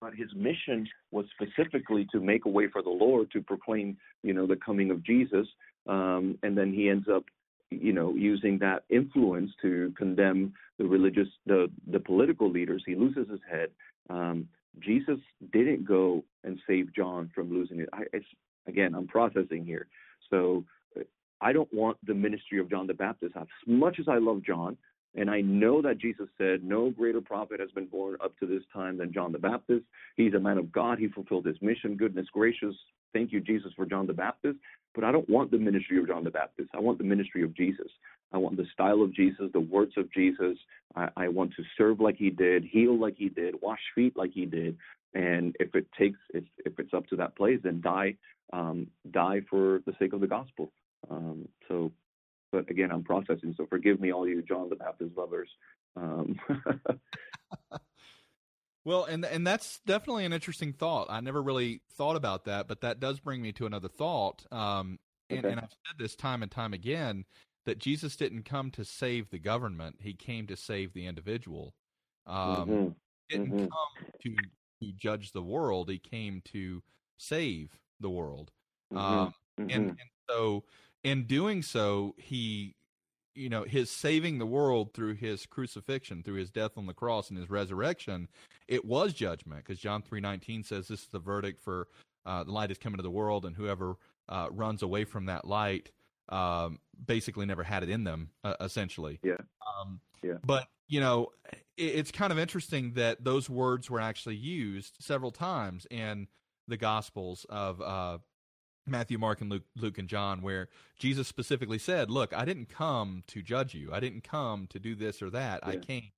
[0.01, 4.33] but his mission was specifically to make a way for the Lord to proclaim, you
[4.33, 5.47] know, the coming of Jesus.
[5.87, 7.23] Um, and then he ends up,
[7.71, 12.83] you know, using that influence to condemn the religious, the the political leaders.
[12.85, 13.69] He loses his head,
[14.09, 14.47] um,
[14.79, 15.19] Jesus
[15.51, 17.89] didn't go and save John from losing it.
[17.91, 18.25] I, it's
[18.67, 19.87] again, I'm processing here.
[20.29, 20.63] So
[20.97, 21.03] uh,
[21.41, 23.35] I don't want the ministry of John the Baptist.
[23.35, 24.77] As much as I love John,
[25.15, 28.63] and I know that Jesus said, No greater prophet has been born up to this
[28.71, 29.85] time than John the Baptist.
[30.15, 30.99] He's a man of God.
[30.99, 31.97] He fulfilled his mission.
[31.97, 32.75] Goodness gracious.
[33.11, 34.59] Thank you, Jesus, for John the Baptist.
[34.95, 36.69] But I don't want the ministry of John the Baptist.
[36.73, 37.87] I want the ministry of Jesus.
[38.31, 40.57] I want the style of Jesus, the words of Jesus.
[40.95, 44.31] I, I want to serve like he did, heal like he did, wash feet like
[44.33, 44.77] he did.
[45.13, 48.15] And if it takes, if, if it's up to that place, then die,
[48.53, 50.71] um, die for the sake of the gospel.
[51.09, 51.91] Um, so,
[52.51, 53.53] but again, I'm processing.
[53.57, 55.49] So forgive me, all you John the Baptist lovers.
[55.95, 56.39] Um,
[58.85, 61.07] Well, and and that's definitely an interesting thought.
[61.09, 64.45] I never really thought about that, but that does bring me to another thought.
[64.51, 64.99] Um,
[65.29, 65.49] and, okay.
[65.49, 67.25] and I've said this time and time again
[67.65, 71.75] that Jesus didn't come to save the government; he came to save the individual.
[72.25, 72.87] Um, mm-hmm.
[73.29, 73.57] Didn't mm-hmm.
[73.59, 74.35] come to
[74.81, 76.81] to judge the world; he came to
[77.17, 78.51] save the world.
[78.93, 78.97] Mm-hmm.
[78.97, 79.69] Um, mm-hmm.
[79.69, 80.63] and, and so,
[81.03, 82.75] in doing so, he
[83.35, 87.29] you know his saving the world through his crucifixion through his death on the cross
[87.29, 88.27] and his resurrection
[88.67, 91.87] it was judgment because john 3.19 says this is the verdict for
[92.25, 93.95] uh, the light has come into the world and whoever
[94.27, 95.91] uh, runs away from that light
[96.29, 99.37] um, basically never had it in them uh, essentially Yeah.
[99.81, 100.37] um, Yeah.
[100.43, 105.31] but you know it, it's kind of interesting that those words were actually used several
[105.31, 106.27] times in
[106.67, 108.19] the gospels of uh,
[108.89, 113.23] Matthew, Mark, and Luke, Luke and John, where Jesus specifically said, "Look, I didn't come
[113.27, 113.91] to judge you.
[113.93, 115.65] I didn't come to do this or that.
[115.65, 116.11] I came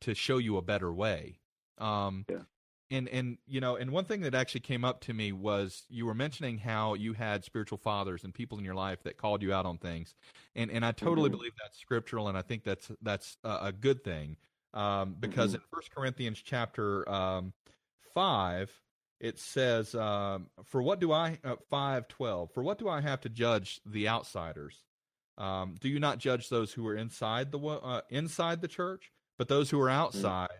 [0.00, 1.40] to show you a better way."
[1.78, 2.44] Um, Yeah.
[2.90, 6.04] And and you know, and one thing that actually came up to me was you
[6.04, 9.52] were mentioning how you had spiritual fathers and people in your life that called you
[9.54, 10.14] out on things,
[10.54, 11.32] and and I totally Mhm.
[11.32, 14.36] believe that's scriptural, and I think that's that's a, a good thing,
[14.74, 15.54] um, because Mhm.
[15.54, 17.54] in First Corinthians chapter um,
[18.14, 18.70] five
[19.22, 22.50] it says, um, "For what do I uh, five twelve?
[22.52, 24.82] For what do I have to judge the outsiders?
[25.38, 29.48] Um, do you not judge those who are inside the uh, inside the church, but
[29.48, 30.50] those who are outside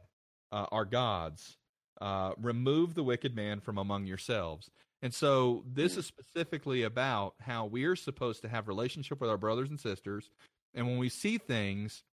[0.52, 1.58] uh, are God's?
[2.00, 4.70] Uh, remove the wicked man from among yourselves."
[5.02, 9.36] And so this is specifically about how we are supposed to have relationship with our
[9.36, 10.30] brothers and sisters,
[10.72, 12.04] and when we see things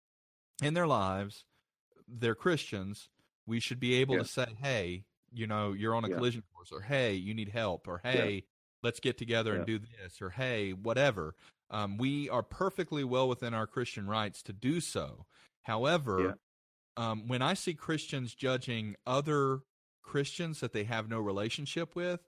[0.62, 1.44] in their lives,
[2.08, 3.10] they're Christians.
[3.46, 4.22] We should be able Yeah.
[4.22, 6.16] to say, "Hey, you know, you're on a Yeah.
[6.16, 8.44] collision course," or "Hey, you need help," or "Hey,
[8.82, 11.34] let's get together and do this," or "Hey, whatever."
[11.70, 15.26] Um, we are perfectly well within our Christian rights to do so.
[15.64, 16.38] However,
[16.96, 19.60] um, when I see Christians judging other
[20.02, 22.20] Christians that they have no relationship with,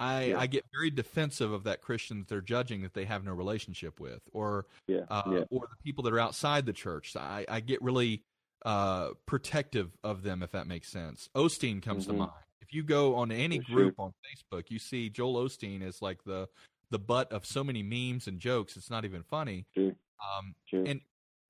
[0.00, 0.36] I, Yeah.
[0.36, 4.00] I get very defensive of that Christian that they're judging that they have no relationship
[4.00, 5.06] with, or Yeah.
[5.08, 5.44] uh, yeah.
[5.50, 7.16] or the people that are outside the church.
[7.16, 8.24] I, I get really
[8.64, 11.28] uh, protective of them, if that makes sense.
[11.34, 12.08] Osteen comes Mhm.
[12.08, 12.32] to mind.
[12.60, 13.76] If you go on any For sure.
[13.76, 16.48] group on Facebook, you see Joel Osteen is like the
[16.90, 18.76] the butt of so many memes and jokes.
[18.76, 19.66] It's not even funny.
[19.74, 19.96] Sure.
[20.22, 20.84] Um, Sure.
[20.84, 21.00] and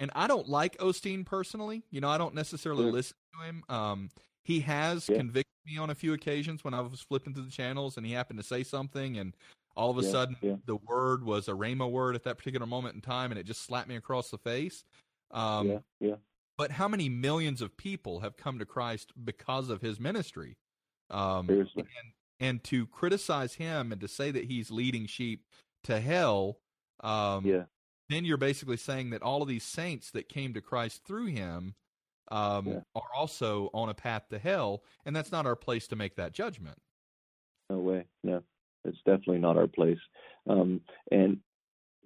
[0.01, 1.85] and I don't like Osteen personally.
[1.91, 2.93] You know, I don't necessarily Sure.
[2.93, 3.65] listen to him.
[3.69, 4.11] Um,
[4.43, 5.17] he has Yeah.
[5.19, 8.13] convicted me on a few occasions when I was flipping through the channels and he
[8.13, 9.37] happened to say something, and
[9.77, 10.57] all of a Yeah, sudden yeah.
[10.65, 13.63] the word was a rhema word at that particular moment in time, and it just
[13.63, 14.85] slapped me across the face.
[15.31, 15.79] Um, yeah.
[16.01, 16.17] Yeah.
[16.57, 20.57] But how many millions of people have come to Christ because of his ministry?
[21.11, 21.83] Um, Seriously.
[21.83, 25.47] and and to criticize him and to say that he's leading sheep
[25.85, 26.59] to hell,
[27.01, 27.65] um, Yeah.
[28.09, 31.75] then you're basically saying that all of these saints that came to Christ through him
[32.33, 32.81] um, Yeah.
[32.95, 36.33] are also on a path to hell, and that's not our place to make that
[36.33, 36.79] judgment.
[37.71, 38.07] No way.
[38.25, 38.43] No,
[38.85, 40.01] it's definitely not our place.
[40.47, 40.81] Um,
[41.11, 41.41] and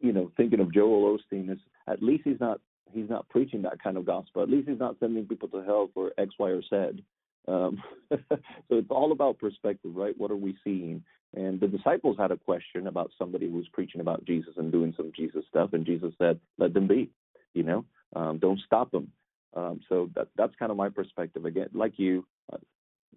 [0.00, 2.60] you know, thinking of Joel Osteen, is at least he's not
[2.92, 4.42] he's not preaching that kind of gospel.
[4.42, 7.02] At least he's not sending people to hell for X, Y, or Z.
[7.46, 8.38] Um, so
[8.70, 10.14] it's all about perspective, right?
[10.18, 11.02] What are we seeing?
[11.34, 15.12] And the disciples had a question about somebody who's preaching about Jesus and doing some
[15.14, 17.10] Jesus stuff, and Jesus said, "Let them be."
[17.54, 17.84] You know,
[18.16, 19.12] um, don't stop them.
[19.54, 21.44] Um, so that that's kind of my perspective.
[21.44, 22.24] Again, like you,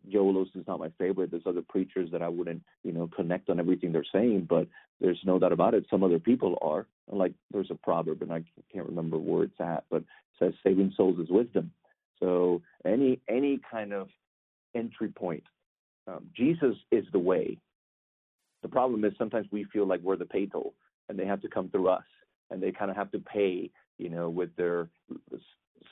[0.10, 1.32] Joel Osteen's not my favorite.
[1.32, 4.68] There's other preachers that I wouldn't, you know, connect on everything they're saying, but
[5.00, 5.86] there's no doubt about it.
[5.90, 6.88] Some other people are.
[7.12, 10.06] Like there's a proverb, and I can't remember where it's at, but it
[10.40, 11.72] says saving souls is wisdom.
[12.20, 14.08] So any any kind of
[14.74, 15.44] entry point,
[16.08, 17.58] um, Jesus is the way.
[18.62, 20.74] The problem is sometimes we feel like we're the pay toll,
[21.10, 22.04] and they have to come through us,
[22.50, 24.88] and they kind of have to pay, you know, with their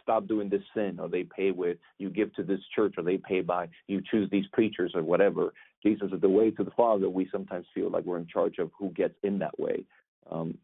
[0.01, 3.17] stop doing this sin, or they pay with you give to this church, or they
[3.17, 5.53] pay by you choose these preachers or whatever.
[5.83, 7.09] Jesus is the way to the Father.
[7.09, 9.83] We sometimes feel like we're in charge of who gets in that way.
[10.29, 10.57] Um,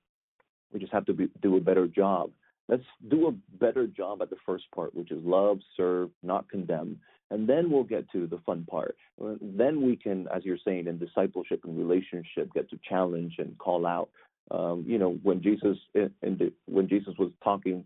[0.71, 2.31] we just have to be, do a better job.
[2.67, 6.99] Let's do a better job at the first part, which is love, serve, not condemn.
[7.31, 8.95] And then we'll get to the fun part.
[9.41, 13.85] Then we can, as you're saying, in discipleship and relationship, get to challenge and call
[13.85, 14.09] out.
[14.51, 17.83] Um, you know, when Jesus in the, when Jesus was talking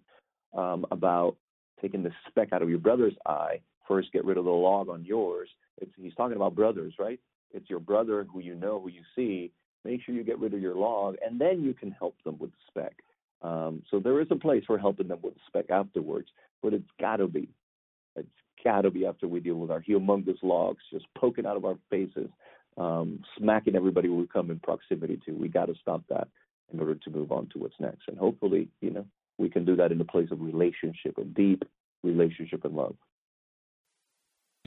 [0.56, 1.36] um, about
[1.82, 5.04] taking the speck out of your brother's eye, first get rid of the log on
[5.04, 5.50] yours.
[5.78, 7.20] It's, he's talking about brothers, right?
[7.52, 9.52] It's your brother who you know, who you see.
[9.86, 12.52] Make sure you get rid of your log, and then you can help them with
[12.52, 12.96] the speck.
[13.42, 16.28] Um, so there is a place for helping them with the speck afterwards,
[16.62, 17.48] but it's got to be,
[18.18, 18.28] it's
[18.64, 21.78] got to be after we deal with our humongous logs just poking out of our
[21.90, 22.30] faces,
[22.78, 25.32] um, smacking everybody we come in proximity to.
[25.32, 26.28] We got to stop that
[26.74, 29.06] in order to move on to what's next, and hopefully, you know,
[29.40, 31.64] we can do that in a place of relationship, a deep
[32.04, 32.96] relationship and love.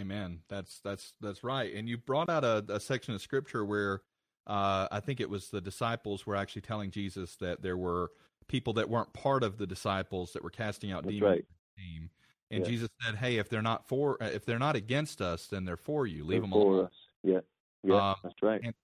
[0.01, 0.41] Amen.
[0.49, 1.73] That's that's that's right.
[1.75, 4.01] And you brought out a, a section of scripture where
[4.47, 8.11] uh, I think it was the disciples were actually telling Jesus that there were
[8.49, 11.31] people that weren't part of the disciples that were casting out That's demons.
[11.31, 11.45] right.
[11.77, 12.11] the Team.
[12.51, 12.71] And Yeah.
[12.71, 16.07] Jesus said, "Hey, if they're not for, if they're not against us, then they're for
[16.07, 16.25] you.
[16.25, 16.93] Leave They're them for alone." us.
[17.23, 17.41] Yeah,
[17.85, 18.61] yeah, Um, that's right.
[18.65, 18.75] And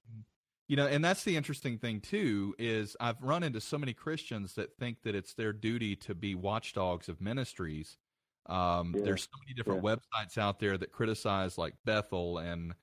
[0.68, 4.54] you know, and that's the interesting thing too is I've run into so many Christians
[4.54, 7.96] that think that it's their duty to be watchdogs of ministries.
[8.46, 9.04] Um, Yeah.
[9.04, 12.74] There's so many different websites out there that criticize like Bethel and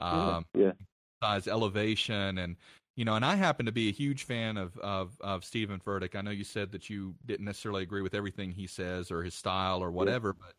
[0.00, 0.72] Yeah, um, yeah.
[1.20, 2.56] criticize Elevation and
[2.96, 6.14] you know, and I happen to be a huge fan of of of Steven Furtick.
[6.14, 9.34] I know you said that you didn't necessarily agree with everything he says or his
[9.34, 10.54] style or whatever, but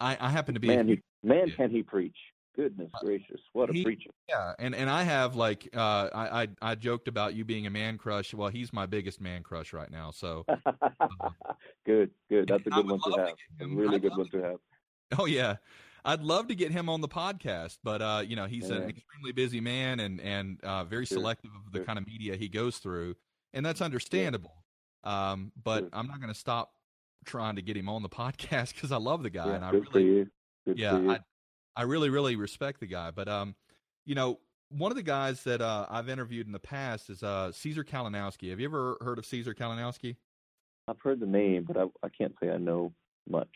[0.00, 1.54] I, I happen to be a man, he, man, Yeah.
[1.54, 2.33] can he preach?
[2.56, 4.10] Goodness gracious, what a he- preacher!
[4.28, 7.70] Yeah, and and I have like uh, I, I I joked about you being a
[7.70, 8.32] man crush.
[8.32, 10.12] Well, he's my biggest man crush right now.
[10.12, 10.46] So
[11.86, 12.48] good, good.
[12.48, 13.34] That's a good one to to have.
[13.60, 14.56] A really I'd good one to have.
[15.18, 15.56] oh yeah,
[16.04, 19.32] I'd love to get him on the podcast, but uh, you know he's an extremely
[19.34, 21.84] busy man and and uh, very Sure, selective of the sure.
[21.86, 23.16] kind of media he goes through,
[23.52, 24.64] and that's understandable.
[25.02, 25.88] Um, but Sure.
[25.92, 26.72] I'm not going to stop
[27.24, 29.70] trying to get him on the podcast because I love the guy Yeah, and I
[29.72, 30.26] good for really you.
[30.66, 31.10] Good yeah for you.
[31.10, 31.18] I,
[31.76, 33.54] I really really respect the guy but um
[34.04, 34.38] you know
[34.70, 38.50] one of the guys that uh, i've interviewed in the past is uh, caesar kalinowski.
[38.50, 40.16] Have you ever heard of caesar kalinowski?
[40.88, 42.92] I've heard the name, but I, I can't say I know
[43.28, 43.48] much.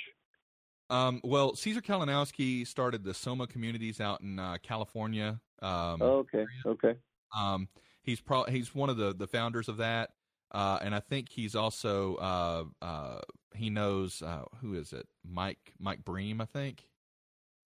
[0.90, 6.44] um, well caesar kalinowski started the soma communities out in uh, california um, oh, okay,
[6.64, 6.94] okay.
[7.36, 7.68] um,
[8.02, 10.10] he's pro- he's one of the, the founders of that
[10.52, 13.20] uh, and I think he's also uh, uh,
[13.54, 15.06] he knows uh, who is it?
[15.22, 16.84] Mike Mike Breen I think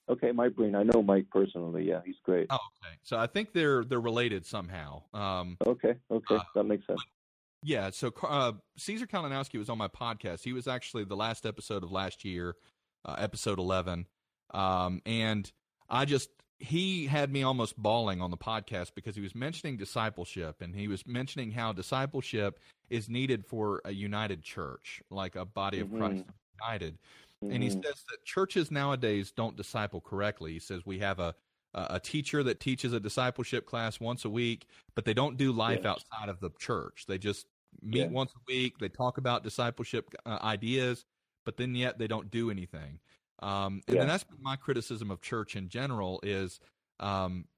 [0.09, 0.75] Okay, Mike Breen.
[0.75, 1.85] I know Mike personally.
[1.85, 2.47] Yeah, he's great.
[2.51, 6.87] oh okay so I think they're they're related somehow um, Okay, okay, Uh, that makes
[6.87, 7.01] sense.
[7.65, 10.43] Yeah, so uh, Caesar Kalinowski was on my podcast.
[10.43, 12.57] He was actually the last episode of last year,
[13.05, 14.07] uh, episode eleven,
[14.53, 15.51] um, and
[15.89, 20.61] I just he had me almost bawling on the podcast because he was mentioning discipleship
[20.61, 25.81] and he was mentioning how discipleship is needed for a united church, like a body
[25.81, 26.25] of Christ
[26.61, 26.99] united.
[27.49, 27.83] And he Mhm.
[27.85, 30.53] says that churches nowadays don't disciple correctly.
[30.55, 31.35] He says we have a
[31.75, 35.85] a teacher that teaches a discipleship class once a week, but they don't do life
[35.85, 35.87] Yeah.
[35.87, 37.07] outside of the church.
[37.09, 37.47] They just
[37.81, 38.11] meet Yeah.
[38.11, 38.77] once a week.
[38.79, 41.07] They talk about discipleship uh, ideas,
[41.47, 43.01] but then yet they don't do anything.
[43.39, 44.07] Um, and Yeah.
[44.07, 46.61] that's been my criticism of church in general is,
[47.01, 47.49] um,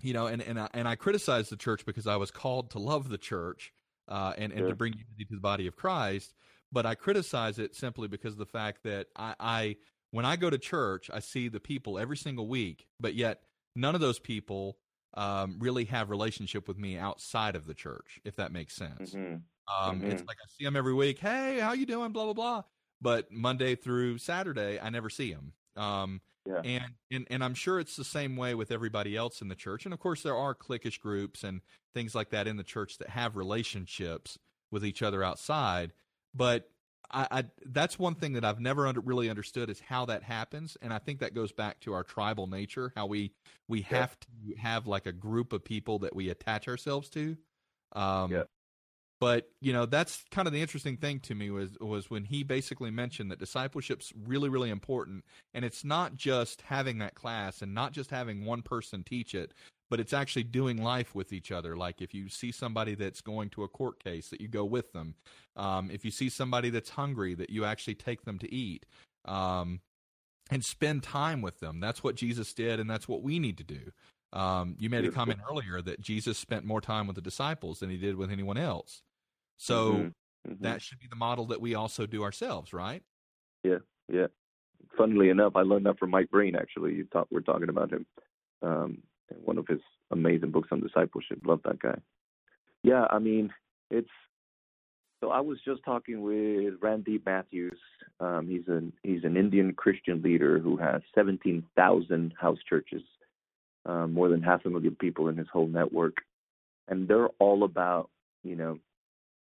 [0.00, 2.78] you know, and and I, and I criticize the church because I was called to
[2.78, 3.72] love the church
[4.08, 6.34] uh, and and to bring unity to the body of Christ.
[6.70, 9.76] But I criticize it simply because of the fact that I, I
[10.10, 13.42] when I go to church, I see the people every single week, but yet
[13.76, 14.78] none of those people
[15.14, 19.16] um, really have relationship with me outside of the church, if that makes sense.
[19.16, 19.48] Mhm.
[19.82, 20.28] Um, It's Mhm.
[20.28, 21.18] like I see them every week.
[21.18, 22.12] Hey, how you doing?
[22.12, 22.62] Blah blah blah.
[23.00, 25.54] But Monday through Saturday, I never see them.
[25.76, 26.64] Um, Yeah.
[26.64, 29.84] and, and and I'm sure it's the same way with everybody else in the church.
[29.84, 31.60] And of course, there are cliquish groups and
[31.94, 34.38] things like that in the church that have relationships
[34.70, 35.92] with each other outside.
[36.34, 36.70] But
[37.10, 40.76] I, I that's one thing that I've never under, really understood is how that happens.
[40.82, 43.32] And I think that goes back to our tribal nature, how we
[43.66, 44.06] we Yeah.
[44.06, 47.36] have to have like a group of people that we attach ourselves to.
[47.92, 48.44] Um, Yeah.
[49.20, 52.44] But you know that's kind of the interesting thing to me was was when he
[52.44, 57.74] basically mentioned that discipleship's really really important, and it's not just having that class and
[57.74, 59.52] not just having one person teach it,
[59.90, 61.76] but it's actually doing life with each other.
[61.76, 64.92] Like if you see somebody that's going to a court case, that you go with
[64.92, 65.14] them.
[65.56, 68.86] Um, if you see somebody that's hungry, that you actually take them to eat.
[69.24, 69.80] Um,
[70.50, 71.80] and spend time with them.
[71.80, 73.92] That's what Jesus did, and that's what we need to do.
[74.32, 77.90] Um, you made a comment earlier that Jesus spent more time with the disciples than
[77.90, 79.02] he did with anyone else.
[79.58, 80.14] So Mhm.
[80.48, 80.60] Mhm.
[80.60, 83.02] that should be the model that we also do ourselves, right?
[83.62, 83.78] Yeah,
[84.08, 84.28] yeah.
[84.96, 86.54] Funnily enough, I learned that from Mike Breen.
[86.56, 88.06] Actually, you talk, we're talking about him.
[88.62, 89.80] Um, in one of his
[90.10, 91.38] amazing books on discipleship.
[91.44, 92.00] Love that guy.
[92.82, 93.52] Yeah, I mean,
[93.90, 94.10] it's.
[95.20, 97.78] So I was just talking with Randeep Matthews.
[98.20, 103.02] Um, he's an he's an Indian Christian leader who has seventeen thousand house churches,
[103.84, 106.16] um, more than half a million people in his whole network,
[106.86, 108.10] and they're all about
[108.44, 108.78] you know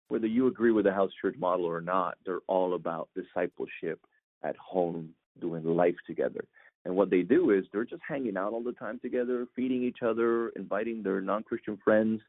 [0.08, 4.00] whether you agree with the house church model or not, they're all about discipleship
[4.42, 6.44] at home, doing life together.
[6.84, 10.02] And what they do is they're just hanging out all the time together, feeding each
[10.02, 12.20] other, inviting their non Christian friends.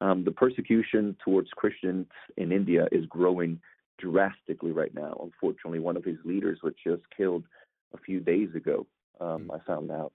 [0.00, 2.06] Um, the persecution towards Christians
[2.36, 3.60] in India is growing
[3.98, 5.18] drastically right now.
[5.22, 7.44] Unfortunately, one of his leaders was just killed
[7.92, 8.86] a few days ago,
[9.20, 10.12] um, I found out.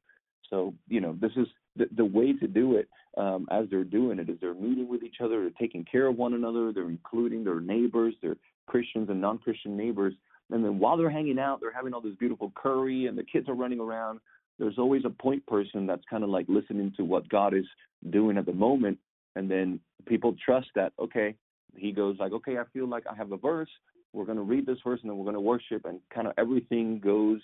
[0.49, 4.19] So, you know, this is the, the way to do it um, as they're doing
[4.19, 7.43] it is they're meeting with each other, they're taking care of one another, they're including
[7.43, 8.35] their neighbors, their
[8.67, 10.13] Christians and non-Christian neighbors,
[10.51, 13.47] and then while they're hanging out, they're having all this beautiful curry, and the kids
[13.47, 14.19] are running around.
[14.57, 17.65] There's always a point person that's kind of like listening to what God is
[18.09, 18.97] doing at the moment,
[19.35, 20.93] and then people trust that.
[20.99, 21.35] Okay,
[21.75, 23.69] he goes like, okay, I feel like I have a verse.
[24.11, 26.33] We're going to read this verse, and then we're going to worship, and kind of
[26.37, 27.41] everything goes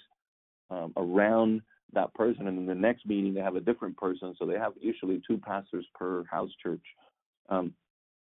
[0.71, 1.61] um, around
[1.93, 4.35] that person, and in the next meeting they have a different person.
[4.37, 6.83] So they have usually two pastors per house church,
[7.49, 7.73] um,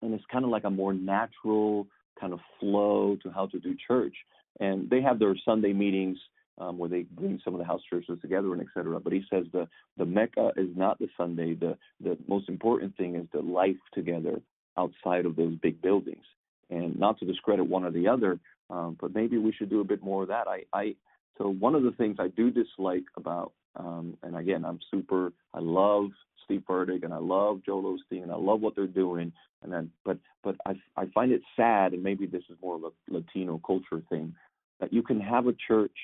[0.02, 1.88] and it's kind of like a more natural
[2.20, 4.16] kind of flow to how to do church.
[4.60, 6.18] And they have their Sunday meetings
[6.58, 9.00] um, where they bring some of the house churches together and et cetera.
[9.00, 9.68] But he says the
[9.98, 11.54] the mecca is not the Sunday.
[11.56, 14.42] The the most important thing is the life together
[14.78, 16.24] outside of those big buildings.
[16.70, 18.40] And not to discredit one or the other,
[18.72, 20.48] um, but maybe we should do a bit more of that.
[20.48, 20.96] I, I
[21.38, 25.60] so one of the things I do dislike about, um, and again, I'm super, I
[25.60, 26.10] love
[26.46, 29.34] Steve Furtick and I love Joel Osteen and I love what they're doing.
[29.64, 32.84] And then, but but I I find it sad, and maybe this is more of
[32.84, 34.36] a Latino culture thing,
[34.80, 35.96] that you can have a church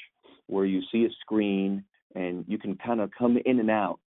[0.47, 1.83] where you see a screen
[2.15, 3.99] and you can kind of come in and out.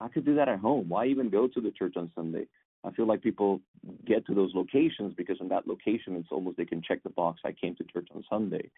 [0.00, 0.88] I could do that at home.
[0.88, 2.46] Why even go to the church on Sunday?
[2.84, 3.60] I feel like people
[4.04, 7.40] get to those locations because in that location it's almost they can check the box.
[7.44, 8.70] I came to church on Sunday.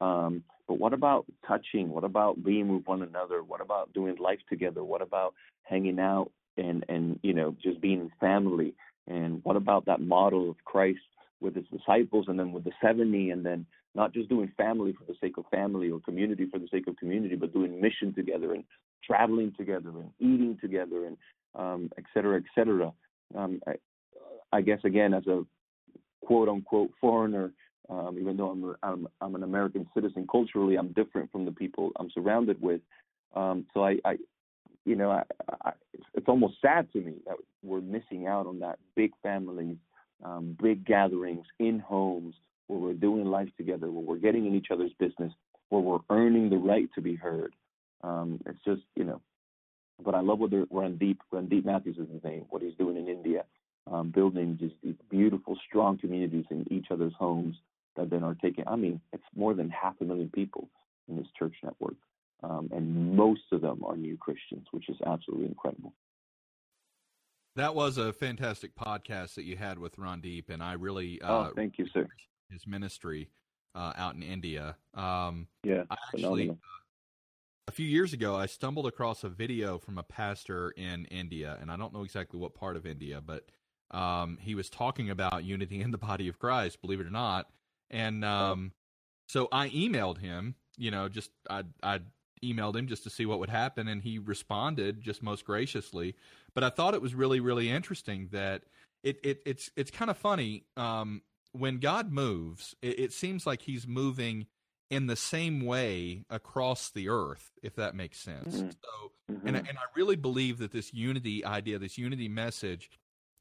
[0.00, 1.90] Um, but what about touching?
[1.90, 3.42] What about being with one another?
[3.42, 4.84] What about doing life together?
[4.84, 5.34] What about
[5.64, 8.74] hanging out and and you know just being family?
[9.06, 11.00] And what about that model of Christ
[11.40, 15.04] with his disciples and then with the 70 and then not just doing family for
[15.04, 18.54] the sake of family or community for the sake of community, but doing mission together
[18.54, 18.62] and
[19.04, 21.16] traveling together and eating together and
[21.56, 22.92] um, et cetera, et cetera.
[23.36, 23.72] Um, I,
[24.52, 25.44] I guess again, as a
[26.24, 27.52] quote unquote foreigner,
[27.88, 31.90] um, even though I'm, I'm I'm an American citizen culturally, I'm different from the people
[31.96, 32.80] I'm surrounded with.
[33.34, 34.16] Um, so I, I,
[34.84, 35.22] you know, I,
[35.64, 35.72] I,
[36.14, 39.76] it's almost sad to me that we're missing out on that big families,
[40.24, 42.34] um, big gatherings in homes
[42.66, 45.32] where we're doing life together, where we're getting in each other's business,
[45.68, 47.54] where we're earning the right to be heard.
[48.02, 49.20] Um, it's just, you know,
[50.04, 53.44] but I love what Randeep, Randeep Matthews is his name, what he's doing in India,
[53.90, 57.56] um, building just these beautiful, strong communities in each other's homes
[57.96, 60.68] that then are taking, I mean, it's more than half a million people
[61.08, 61.96] in this church network.
[62.42, 65.92] Um, and most of them are new Christians, which is absolutely incredible.
[67.56, 71.52] That was a fantastic podcast that you had with Randeep, and I really uh, oh,
[71.54, 72.06] thank you, sir
[72.50, 73.30] his ministry
[73.74, 74.76] uh, out in India.
[74.94, 76.54] Um, yeah, I actually, uh,
[77.68, 81.70] a few years ago, I stumbled across a video from a pastor in India, and
[81.70, 83.46] I don't know exactly what part of India, but
[83.90, 87.48] um, he was talking about unity in the body of Christ, believe it or not.
[87.90, 88.72] And um,
[89.28, 92.00] so I emailed him, you know, just I I
[92.42, 96.14] emailed him just to see what would happen, and he responded just most graciously.
[96.54, 98.62] But I thought it was really really interesting that
[99.02, 100.64] it, it it's it's kind of funny.
[100.76, 101.22] Um,
[101.52, 104.46] when God moves, it, it, seems like He's moving
[104.88, 108.56] in the same way across the earth, if that makes sense.
[108.56, 108.68] Mm-hmm.
[108.68, 109.46] So, mm-hmm.
[109.48, 112.90] and and I really believe that this unity idea, this unity message,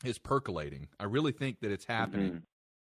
[0.04, 0.88] is percolating.
[1.00, 2.28] I really think that it's happening.
[2.28, 2.38] Mm-hmm.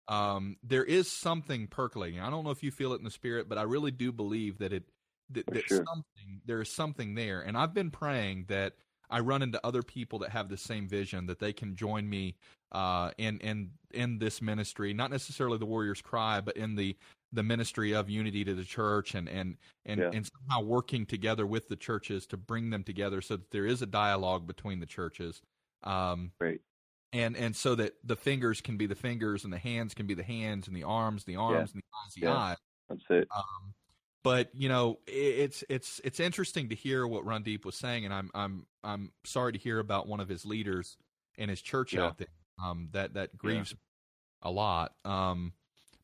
[0.08, 2.20] Um, there is something percolating.
[2.20, 4.58] I don't know if you feel it in the spirit, but I really do believe
[4.58, 4.84] that it
[5.30, 5.84] that, that sure.
[5.86, 7.40] something there is something there.
[7.40, 8.74] And I've been praying that
[9.10, 12.36] I run into other people that have the same vision that they can join me
[12.72, 16.96] uh, in in in this ministry, not necessarily the Warriors Cry, but in the
[17.32, 20.10] the ministry of unity to the church and and and, yeah.
[20.12, 23.82] and somehow working together with the churches to bring them together so that there is
[23.82, 25.42] a dialogue between the churches.
[25.82, 26.60] Um, Great.
[27.14, 30.14] And and so that the fingers can be the fingers and the hands can be
[30.14, 31.74] the hands and the arms the arms yeah.
[31.74, 32.34] and the eyes the yeah.
[32.34, 32.56] eyes.
[32.88, 33.28] That's it.
[33.34, 33.74] Um,
[34.24, 38.30] but you know it's it's it's interesting to hear what Randeep was saying, and I'm
[38.34, 40.96] I'm I'm sorry to hear about one of his leaders
[41.36, 42.06] in his church yeah.
[42.06, 42.26] out there.
[42.62, 43.74] Um, that that grieves
[44.42, 44.94] a lot.
[45.04, 45.52] Um,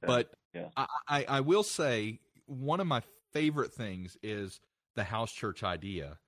[0.03, 0.31] but
[0.77, 3.03] I, I I will say one of my
[3.33, 4.61] favorite things is
[4.97, 6.19] the house church idea.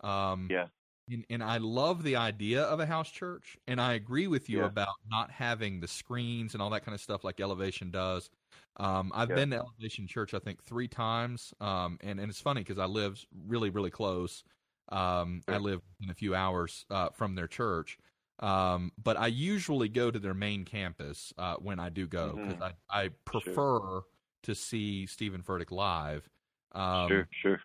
[0.00, 0.66] Um, yeah.
[1.12, 4.64] And, and, I love the idea of a house church, and I agree with you
[4.64, 8.30] about not having the screens and all that kind of stuff like Elevation does.
[8.78, 9.34] Um, I've yeah.
[9.34, 12.86] been to Elevation Church, I think, three times, um, and and it's funny because I
[12.86, 14.44] live really, really close.
[14.88, 15.56] Um, yeah.
[15.56, 17.98] I live in a few hours uh, from their church,
[18.40, 22.54] um, but I usually go to their main campus uh, when I do go because
[22.54, 22.62] mm-hmm.
[22.90, 24.04] I I prefer sure.
[24.44, 26.28] to see Steven Furtick live.
[26.72, 27.60] Um, sure, sure.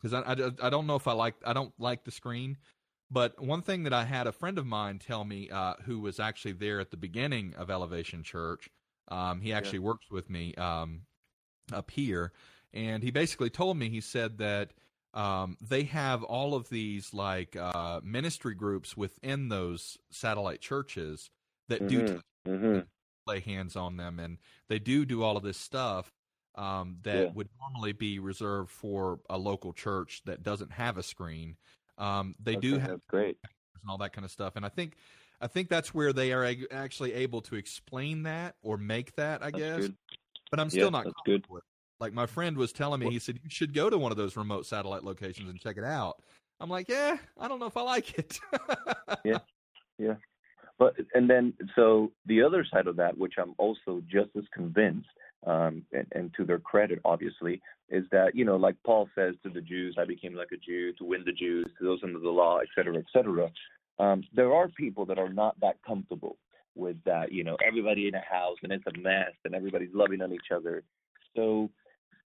[0.00, 2.56] Because I, I, I don't know if I like I don't like the screen,
[3.14, 6.20] but one thing that I had a friend of mine tell me uh, who was
[6.20, 8.68] actually there at the beginning of Elevation Church
[9.08, 9.86] um, he actually yeah.
[9.86, 11.02] works with me um,
[11.72, 12.32] up here,
[12.72, 14.72] and he basically told me he said that
[15.12, 21.30] um, they have all of these like uh, ministry groups within those satellite churches
[21.68, 22.06] that mm-hmm.
[22.06, 22.78] do mm-hmm.
[23.26, 24.38] lay hands on them, and
[24.68, 26.10] they do do all of this stuff
[26.54, 27.30] um, that yeah.
[27.34, 31.56] would normally be reserved for a local church that doesn't have a screen.
[31.98, 34.96] Um, they okay, do have great and all that kind of stuff, and I think
[35.40, 39.42] I think that's where they are actually able to explain that or make that.
[39.42, 39.96] I that's guess, good.
[40.50, 41.44] but I'm still yeah, not good.
[41.48, 41.62] With.
[42.00, 44.36] Like my friend was telling me, he said you should go to one of those
[44.36, 46.22] remote satellite locations and check it out.
[46.60, 48.38] I'm like, yeah, I don't know if I like it.
[49.24, 49.38] yeah,
[49.98, 50.14] yeah.
[50.78, 55.08] But and then so the other side of that, which I'm also just as convinced,
[55.46, 59.50] um, and, and to their credit, obviously, is that you know, like Paul says to
[59.50, 62.30] the Jews, I became like a Jew to win the Jews, to those under the
[62.30, 63.50] law, et cetera, et cetera.
[63.98, 66.36] Um, there are people that are not that comfortable
[66.74, 67.32] with that.
[67.32, 70.50] You know, everybody in a house and it's a mess, and everybody's loving on each
[70.54, 70.82] other.
[71.36, 71.70] So,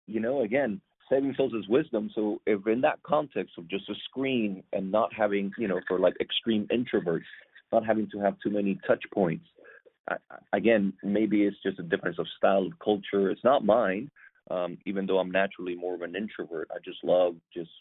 [0.08, 2.10] you know, again, saving souls is wisdom.
[2.14, 6.00] So if in that context of just a screen and not having, you know, for
[6.00, 7.24] like extreme introverts,
[7.72, 9.46] not having to have too many touch points.
[10.54, 13.30] Again, maybe it's just a difference of style of culture.
[13.32, 14.10] It's not mine,
[14.52, 16.70] um, even though I'm naturally more of an introvert.
[16.72, 17.72] I just love just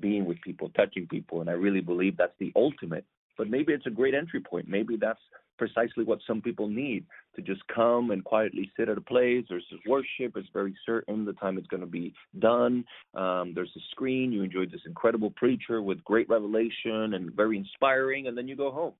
[0.00, 3.04] being with people, touching people, and I really believe that's the ultimate.
[3.36, 4.68] But maybe it's a great entry point.
[4.68, 5.20] Maybe that's
[5.58, 7.04] precisely what some people need
[7.34, 9.44] to just come and quietly sit at a place.
[9.48, 10.36] There's this worship.
[10.36, 12.84] It's very certain the time it's going to be done.
[13.14, 14.32] Um, there's a screen.
[14.32, 18.70] You enjoyed this incredible preacher with great revelation and very inspiring, and then you go
[18.70, 18.94] home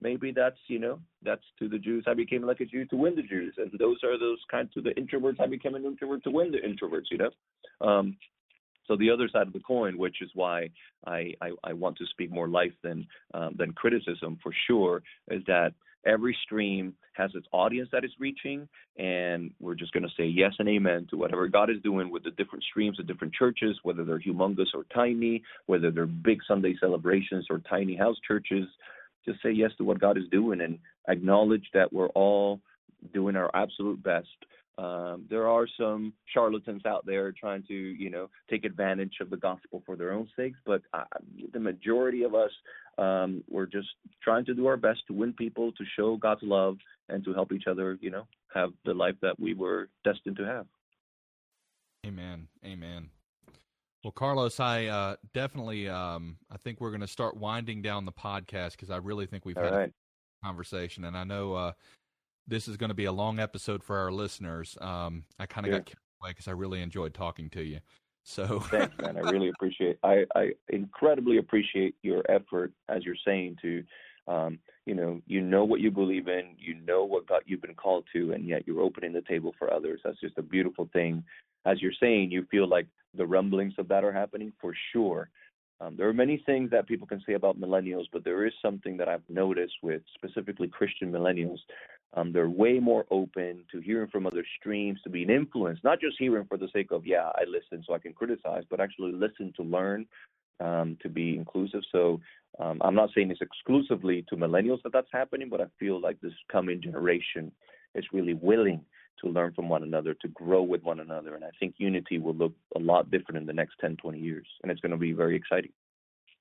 [0.00, 3.16] maybe that's you know that's to the Jews I became like a Jew to win
[3.16, 6.30] the Jews, and those are those kind to the introverts I became an introvert to
[6.30, 7.30] win the introverts, you know.
[7.86, 8.16] Um,
[8.86, 10.70] so the other side of the coin, which is why
[11.06, 15.42] I, I, I want to speak more life than um, than criticism for sure, is
[15.46, 15.74] that
[16.06, 20.52] every stream has its audience that it's reaching, and we're just going to say yes
[20.58, 24.04] and amen to whatever God is doing with the different streams of different churches, whether
[24.04, 28.66] they're humongous or tiny, whether they're big Sunday celebrations or tiny house churches
[29.24, 32.60] just say yes to what God is doing and acknowledge that we're all
[33.12, 34.28] doing our absolute best.
[34.78, 39.36] Um, there are some charlatans out there trying to, you know, take advantage of the
[39.36, 41.02] gospel for their own sakes, but uh,
[41.52, 42.50] the majority of us,
[42.96, 43.88] um, we're just
[44.22, 46.76] trying to do our best to win people, to show God's love,
[47.08, 50.44] and to help each other, you know, have the life that we were destined to
[50.44, 50.66] have.
[52.06, 52.46] Amen.
[52.64, 53.10] Amen.
[54.04, 58.12] Well, Carlos, I uh, definitely, um, I think we're going to start winding down the
[58.12, 59.90] podcast because I really think we've All had right.
[59.90, 61.72] a conversation, and I know uh,
[62.46, 64.78] this is going to be a long episode for our listeners.
[64.80, 65.78] Um, I kind of Yeah.
[65.78, 67.80] got carried away because I really enjoyed talking to you.
[68.24, 69.16] So, Thanks, man.
[69.16, 69.98] I really appreciate.
[70.02, 73.82] I I incredibly appreciate your effort, as you're saying, to,
[74.28, 77.74] um, you know, you know what you believe in, you know what God you've been
[77.74, 80.00] called to, and yet you're opening the table for others.
[80.04, 81.24] That's just a beautiful thing.
[81.64, 85.30] As you're saying, you feel like the rumblings of that are happening for sure.
[85.80, 88.96] Um, there are many things that people can say about millennials, but there is something
[88.96, 91.58] that I've noticed with specifically Christian millennials.
[92.14, 96.16] Um, they're way more open to hearing from other streams, to being influenced, not just
[96.18, 99.52] hearing for the sake of, yeah, I listen so I can criticize, but actually listen
[99.56, 100.06] to learn,
[100.58, 101.82] um, to be inclusive.
[101.92, 102.20] So
[102.58, 106.20] um, I'm not saying it's exclusively to millennials that that's happening, but I feel like
[106.20, 107.52] this coming generation
[107.94, 108.80] is really willing
[109.22, 111.34] to learn from one another, to grow with one another.
[111.34, 114.46] And I think unity will look a lot different in the next 10, 20 years.
[114.62, 115.72] And it's going to be very exciting.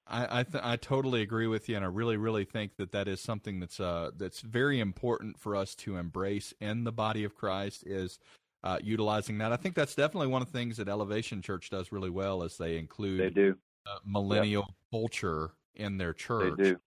[0.07, 3.07] I I, th- I totally agree with you, and I really, really think that that
[3.09, 7.35] is something that's uh, that's very important for us to embrace in the body of
[7.35, 8.17] Christ is
[8.63, 9.51] uh, utilizing that.
[9.51, 12.57] I think that's definitely one of the things that Elevation Church does really well, is
[12.57, 13.57] they include They do.
[13.85, 16.57] uh, millennial culture in their church.
[16.57, 16.77] They do.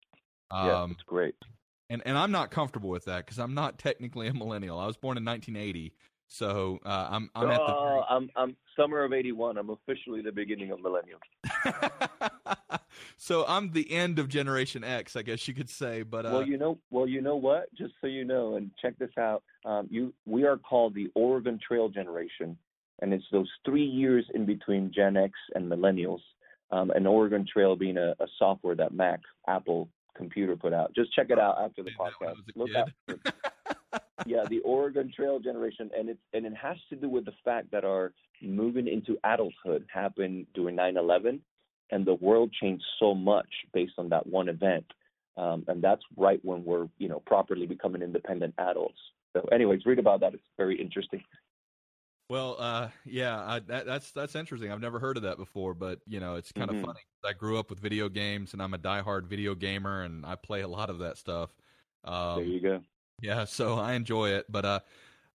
[0.53, 1.35] yeah, Um, it's great.
[1.91, 4.79] And and I'm not comfortable with that because I'm not technically a millennial.
[4.79, 5.93] I was born in 1980,
[6.29, 9.59] so uh, I'm I'm at the oh, I'm I'm summer of '81.
[9.59, 11.19] I'm officially the beginning of millennial.
[13.17, 16.03] so I'm the end of Generation X, I guess you could say.
[16.03, 17.75] But uh, well, you know, well, you know what?
[17.75, 19.43] Just so you know, and check this out.
[19.65, 22.57] Um, you, we are called the Oregon Trail generation,
[23.03, 26.21] and it's those three years in between Gen X and millennials.
[26.73, 29.19] Um, and Oregon Trail being a, a software that Mac,
[29.49, 30.95] Apple computer put out.
[30.95, 32.47] Just check it out after the Did that when I podcast.
[32.57, 33.35] Look out.
[34.27, 37.71] yeah, the Oregon Trail generation, and it's and it has to do with the fact
[37.73, 41.41] that our moving into adulthood happened during 9/11,
[41.91, 44.87] and the world changed so much based on that one event,
[45.37, 48.99] um, and that's right when we're you know properly becoming independent adults.
[49.33, 50.35] So, anyways, read about that.
[50.35, 51.23] It's very interesting.
[52.31, 54.71] Well, uh, yeah, I, that, that's that's interesting.
[54.71, 56.85] I've never heard of that before, but you know, it's kind of Mhm.
[56.87, 57.01] funny.
[57.25, 60.61] I grew up with video games, and I'm a diehard video gamer, and I play
[60.61, 61.51] a lot of that stuff.
[62.05, 62.83] there Um, you go.
[63.21, 64.81] yeah, so I enjoy it, but uh,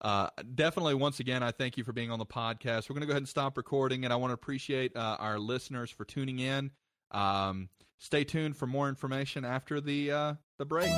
[0.02, 2.88] uh, definitely, once again, I thank you for being on the podcast.
[2.88, 5.40] We're going to go ahead and stop recording, and I want to appreciate uh, our
[5.40, 6.70] listeners for tuning in.
[7.10, 10.92] Um, stay tuned for more information after the uh, the break.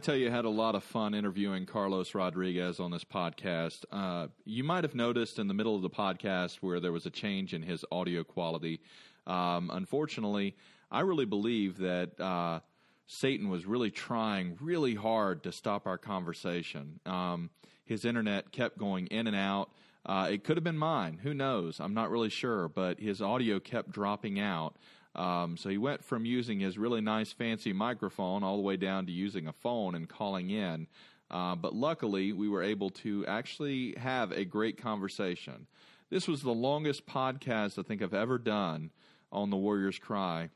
[0.00, 3.84] Tell you, I had a lot of fun interviewing Carlos Rodriguez on this podcast.
[3.92, 7.10] Uh, you might have noticed in the middle of the podcast where there was a
[7.10, 8.80] change in his audio quality.
[9.26, 10.56] Um, unfortunately,
[10.90, 12.60] I really believe that uh,
[13.06, 16.98] Satan was really trying really hard to stop our conversation.
[17.04, 17.50] Um,
[17.84, 19.70] his internet kept going in and out.
[20.06, 21.20] Uh, it could have been mine.
[21.22, 21.78] Who knows?
[21.78, 24.76] I'm not really sure, but his audio kept dropping out.
[25.14, 29.06] Um, so he went from using his really nice fancy microphone all the way down
[29.06, 30.86] to using a phone and calling in.
[31.30, 35.66] Uh, but luckily, we were able to actually have a great conversation.
[36.10, 38.90] This was the longest podcast I think I've ever done
[39.30, 40.50] on the Warriors Cry.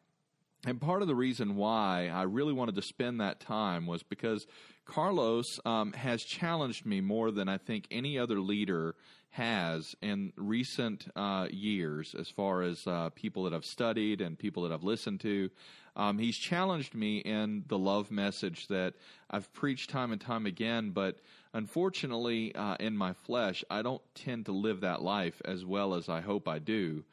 [0.67, 4.47] And part of the reason why I really wanted to spend that time was because
[4.85, 8.95] Carlos um, has challenged me more than I think any other leader
[9.31, 14.63] has in recent uh, years, as far as uh, people that I've studied and people
[14.63, 15.51] that I've listened to.
[15.97, 18.95] Um, he's challenged me in the love message that
[19.31, 21.19] I've preached time and time again, but
[21.53, 26.09] unfortunately, uh, in my flesh, I don't tend to live that life as well as
[26.09, 27.05] I hope I do.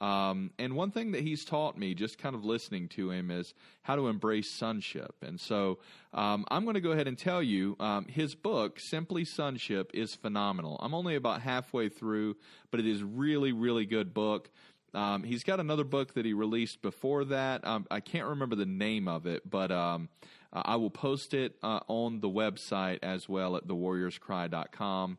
[0.00, 3.52] Um, and one thing that he's taught me, just kind of listening to him, is
[3.82, 5.14] how to embrace sonship.
[5.22, 5.78] And so
[6.14, 10.14] um, I'm going to go ahead and tell you um, his book, Simply Sonship, is
[10.14, 10.78] phenomenal.
[10.80, 12.36] I'm only about halfway through,
[12.70, 14.50] but it is really, really good book.
[14.94, 17.64] Um, he's got another book that he released before that.
[17.66, 20.08] Um, I can't remember the name of it, but um,
[20.52, 25.18] I will post it uh, on the website as well at thewarriorscry.com.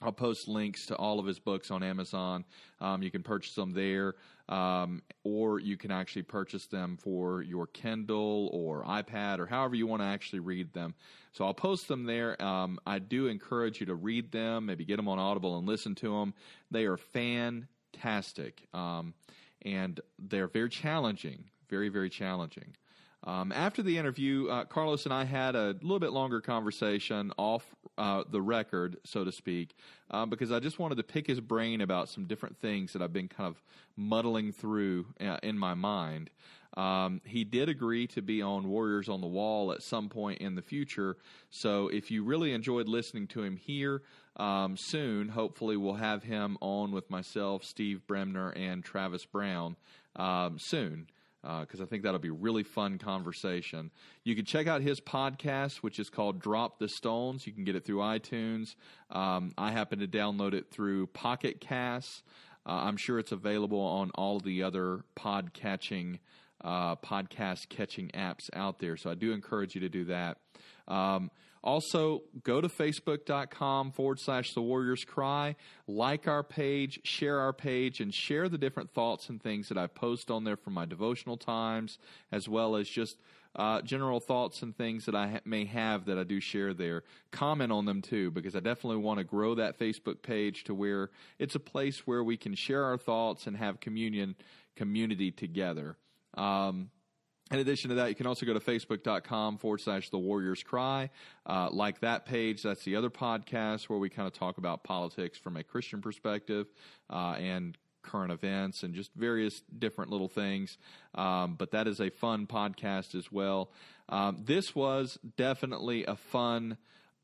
[0.00, 2.44] I'll post links to all of his books on Amazon.
[2.80, 4.14] Um, you can purchase them there,
[4.48, 9.86] um, or you can actually purchase them for your Kindle or iPad or however you
[9.86, 10.94] want to actually read them.
[11.32, 12.40] So I'll post them there.
[12.40, 15.94] Um, I do encourage you to read them, maybe get them on Audible and listen
[15.96, 16.34] to them.
[16.70, 19.14] They are fantastic, um,
[19.62, 22.76] and they're very challenging, very, very challenging.
[23.24, 27.74] Um, after the interview, uh, Carlos and I had a little bit longer conversation off
[27.96, 29.74] uh, the record, so to speak,
[30.10, 33.12] uh, because I just wanted to pick his brain about some different things that I've
[33.12, 33.62] been kind of
[33.96, 36.30] muddling through uh, in my mind.
[36.76, 40.54] Um, he did agree to be on Warriors on the Wall at some point in
[40.54, 41.16] the future.
[41.50, 44.02] So if you really enjoyed listening to him here,
[44.36, 49.74] um, soon, hopefully, we'll have him on with myself, Steve Bremner, and Travis Brown
[50.14, 51.08] um, soon
[51.42, 53.90] because uh, I think that'll be really fun conversation.
[54.24, 57.46] You can check out his podcast, which is called Drop the Stones.
[57.46, 58.74] You can get it through iTunes.
[59.10, 62.22] Um, I happen to download it through Pocket Casts.
[62.66, 66.18] Uh, I'm sure it's available on all the other pod catching,
[66.62, 68.96] uh, podcast catching apps out there.
[68.96, 70.38] So I do encourage you to do that.
[70.86, 71.30] Um,
[71.62, 75.56] also, go to facebook.com forward slash the Warriors Cry,
[75.86, 79.86] like our page, share our page, and share the different thoughts and things that I
[79.86, 81.98] post on there from my devotional times,
[82.30, 83.16] as well as just
[83.56, 87.02] uh, general thoughts and things that I ha- may have that I do share there.
[87.32, 91.10] Comment on them too, because I definitely want to grow that Facebook page to where
[91.38, 94.36] it's a place where we can share our thoughts and have communion,
[94.76, 95.96] community together.
[96.34, 96.90] Um,
[97.50, 101.10] in addition to that, you can also go to facebook.com forward slash the Warriors Cry.
[101.46, 105.38] Uh, like that page, that's the other podcast where we kind of talk about politics
[105.38, 106.66] from a Christian perspective
[107.10, 110.78] uh, and current events and just various different little things.
[111.14, 113.70] Um, but that is a fun podcast as well.
[114.08, 116.76] Um, this was definitely a fun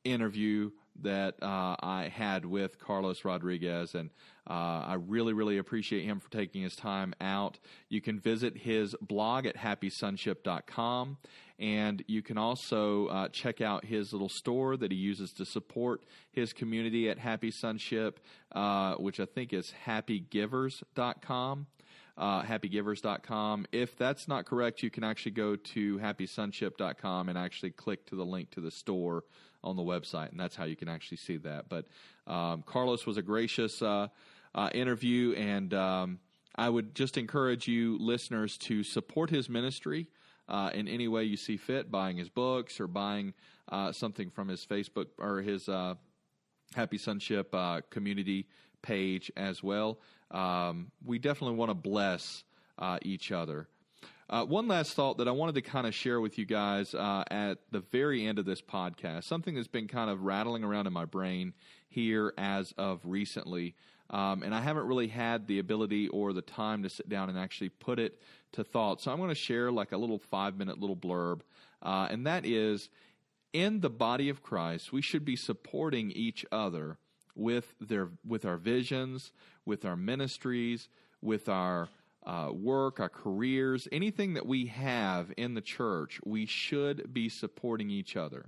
[0.05, 0.71] interview
[1.03, 4.11] that uh, I had with Carlos Rodriguez, and
[4.49, 4.53] uh,
[4.87, 7.59] I really, really appreciate him for taking his time out.
[7.89, 11.19] You can visit his blog at happysonship.com,
[11.59, 16.05] and you can also uh, check out his little store that he uses to support
[16.33, 18.21] his community at Happy Sonship,
[18.53, 21.67] uh, which I think is happygivers.com
[22.17, 23.67] uh, happygivers.com.
[23.73, 28.25] If that's not correct, you can actually go to happysonship.com and actually click to the
[28.25, 29.25] link to the store
[29.65, 31.69] on the website, and that's how you can actually see that.
[31.69, 31.87] But
[32.27, 34.09] um, Carlos was a gracious uh,
[34.55, 36.19] uh, interview, and um,
[36.55, 40.07] I would just encourage you, listeners, to support his ministry.
[40.47, 43.33] Uh, in any way you see fit, buying his books or buying
[43.71, 45.95] uh, something from his Facebook or his uh,
[46.75, 48.47] Happy Sonship uh, community
[48.83, 49.99] page as well.
[50.31, 52.45] Um, we definitely want to bless
[53.01, 53.69] each other.
[54.35, 57.23] Uh, one last thought that I wanted to kind of share with you guys uh,
[57.31, 60.93] at the very end of this podcast, something that's been kind of rattling around in
[60.93, 61.55] my brain
[61.89, 63.77] here as of recently.
[64.11, 67.39] Um, and I haven't really had the ability or the time to sit down and
[67.39, 68.21] actually put it
[68.55, 69.01] to thought.
[69.01, 71.43] So I'm going to share like a little five minute little blurb.
[71.81, 72.89] Uh, and that is
[73.53, 76.99] in the body of Christ, we should be supporting each other
[77.37, 79.31] with their with our visions,
[79.65, 80.89] with our ministries,
[81.23, 81.89] with our
[82.25, 87.91] uh, work, our careers, anything that we have in the church, we should be supporting
[87.91, 88.47] each other.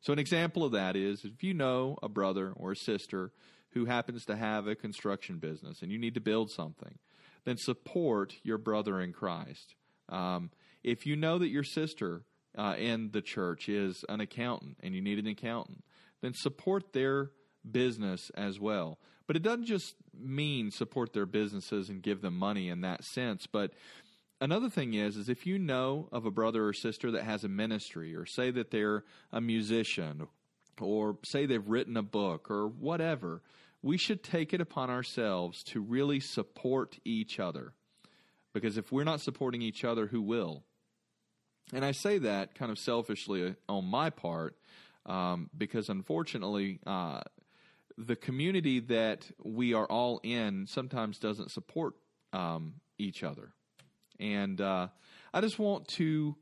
[0.00, 3.32] So, an example of that is if you know a brother or a sister
[3.70, 6.98] who happens to have a construction business and you need to build something,
[7.44, 9.74] then support your brother in Christ.
[10.08, 10.50] Um,
[10.84, 12.22] if you know that your sister
[12.56, 15.84] uh, in the church is an accountant and you need an accountant,
[16.22, 17.30] then support their
[17.68, 18.98] business as well.
[19.26, 23.46] But it doesn't just mean support their businesses and give them money in that sense,
[23.46, 23.72] but
[24.40, 27.48] another thing is is if you know of a brother or sister that has a
[27.48, 30.26] ministry or say that they're a musician
[30.80, 33.42] or say they've written a book or whatever
[33.82, 37.72] we should take it upon ourselves to really support each other.
[38.52, 40.64] Because if we're not supporting each other who will?
[41.72, 44.56] And i say that kind of selfishly on my part
[45.04, 47.20] um, because unfortunately uh,
[47.98, 51.94] the community that we are all in sometimes doesn't support
[52.32, 53.52] um, each other.
[54.18, 54.88] And uh,
[55.32, 56.36] I just want to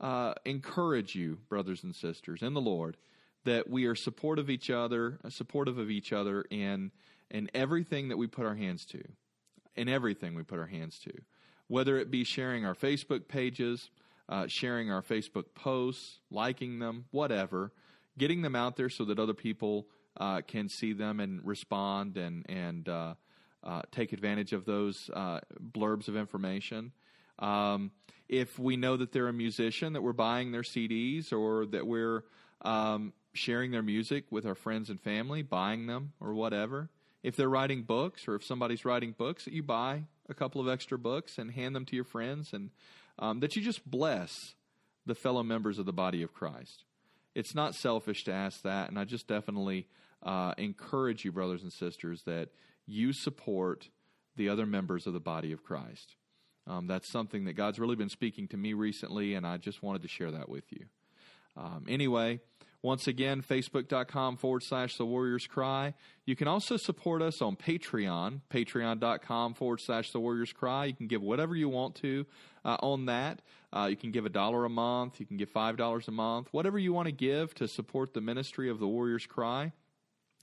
[0.00, 2.96] uh, encourage you, brothers and sisters, in the Lord,
[3.44, 6.90] that we are supportive of each other, supportive of each other in
[7.30, 9.00] in everything that we put our hands to,
[9.76, 11.12] in everything we put our hands to,
[11.68, 13.90] whether it be sharing our Facebook pages,
[14.28, 17.72] uh, sharing our Facebook posts, liking them, whatever,
[18.18, 19.86] getting them out there so that other people
[20.20, 23.14] uh, can see them and respond and and uh,
[23.64, 25.40] uh take advantage of those uh,
[25.72, 26.92] blurbs of information.
[27.40, 27.90] Um,
[28.28, 32.22] if we know that they're a musician, that we're buying their CDs or that we're
[32.62, 36.90] um, sharing their music with our friends and family, buying them or whatever.
[37.22, 40.68] If they're writing books or if somebody's writing books, that you buy a couple of
[40.68, 42.70] extra books and hand them to your friends and
[43.18, 44.54] um, that you just bless
[45.06, 46.84] the fellow members of the body of Christ.
[47.34, 49.86] It's not selfish to ask that, and I just definitely
[50.22, 52.48] uh, encourage you, brothers and sisters, that
[52.86, 53.88] you support
[54.36, 56.16] the other members of the body of Christ.
[56.66, 60.02] Um, that's something that God's really been speaking to me recently, and I just wanted
[60.02, 60.86] to share that with you.
[61.56, 62.40] Um, anyway,
[62.82, 65.94] once again, facebook.com forward slash the Warriors Cry.
[66.24, 70.86] You can also support us on Patreon, patreon.com forward slash the Warriors Cry.
[70.86, 72.26] You can give whatever you want to
[72.64, 73.42] uh, on that.
[73.72, 76.78] Uh, you can give a dollar a month, you can give $5 a month, whatever
[76.78, 79.72] you want to give to support the ministry of the Warriors Cry.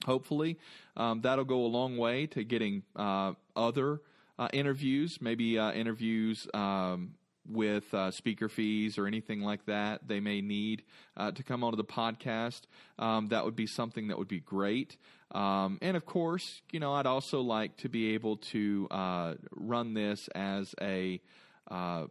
[0.06, 0.58] Hopefully,
[0.96, 4.00] um, that'll go a long way to getting uh, other
[4.38, 7.14] uh, interviews, maybe uh, interviews um,
[7.48, 10.82] with uh, speaker fees or anything like that they may need
[11.16, 12.62] uh, to come onto the podcast.
[12.98, 14.96] Um, that would be something that would be great.
[15.32, 19.94] Um, and of course, you know, I'd also like to be able to uh, run
[19.94, 21.20] this as a,
[21.70, 22.06] a,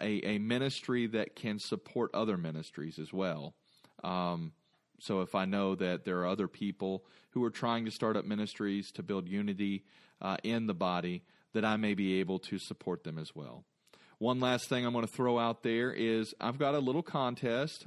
[0.00, 3.54] a ministry that can support other ministries as well.
[4.02, 4.52] Um,
[5.00, 8.24] so if I know that there are other people who are trying to start up
[8.24, 9.84] ministries to build unity
[10.20, 11.22] uh, in the body,
[11.52, 13.64] that I may be able to support them as well.
[14.18, 17.86] One last thing I'm going to throw out there is I've got a little contest.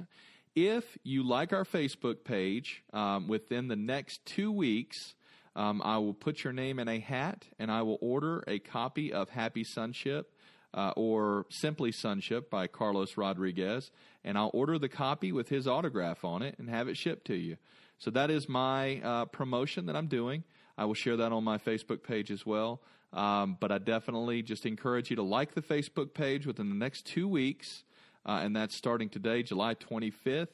[0.56, 5.14] If you like our Facebook page um, within the next two weeks,
[5.56, 9.12] um, I will put your name in a hat and I will order a copy
[9.12, 10.32] of Happy Sonship
[10.74, 13.90] uh, or Simply Sonship by Carlos Rodriguez,
[14.24, 17.34] and I'll order the copy with his autograph on it and have it shipped to
[17.34, 17.56] you.
[17.98, 20.42] So that is my uh, promotion that I'm doing.
[20.76, 22.82] I will share that on my Facebook page as well.
[23.12, 27.06] Um, but I definitely just encourage you to like the Facebook page within the next
[27.06, 27.84] two weeks,
[28.26, 30.48] uh, and that's starting today, July 25th,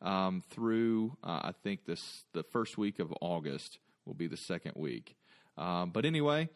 [0.00, 4.72] um, through uh, I think this the first week of August will be the second
[4.76, 5.14] week.
[5.58, 6.48] Um, but anyway,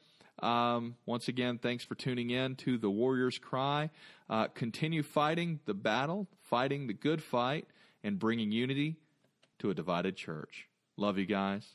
[0.43, 3.91] um, once again, thanks for tuning in to the Warriors Cry.
[4.29, 7.67] Uh, continue fighting the battle, fighting the good fight,
[8.03, 8.97] and bringing unity
[9.59, 10.69] to a divided church.
[10.97, 11.67] Love you guys.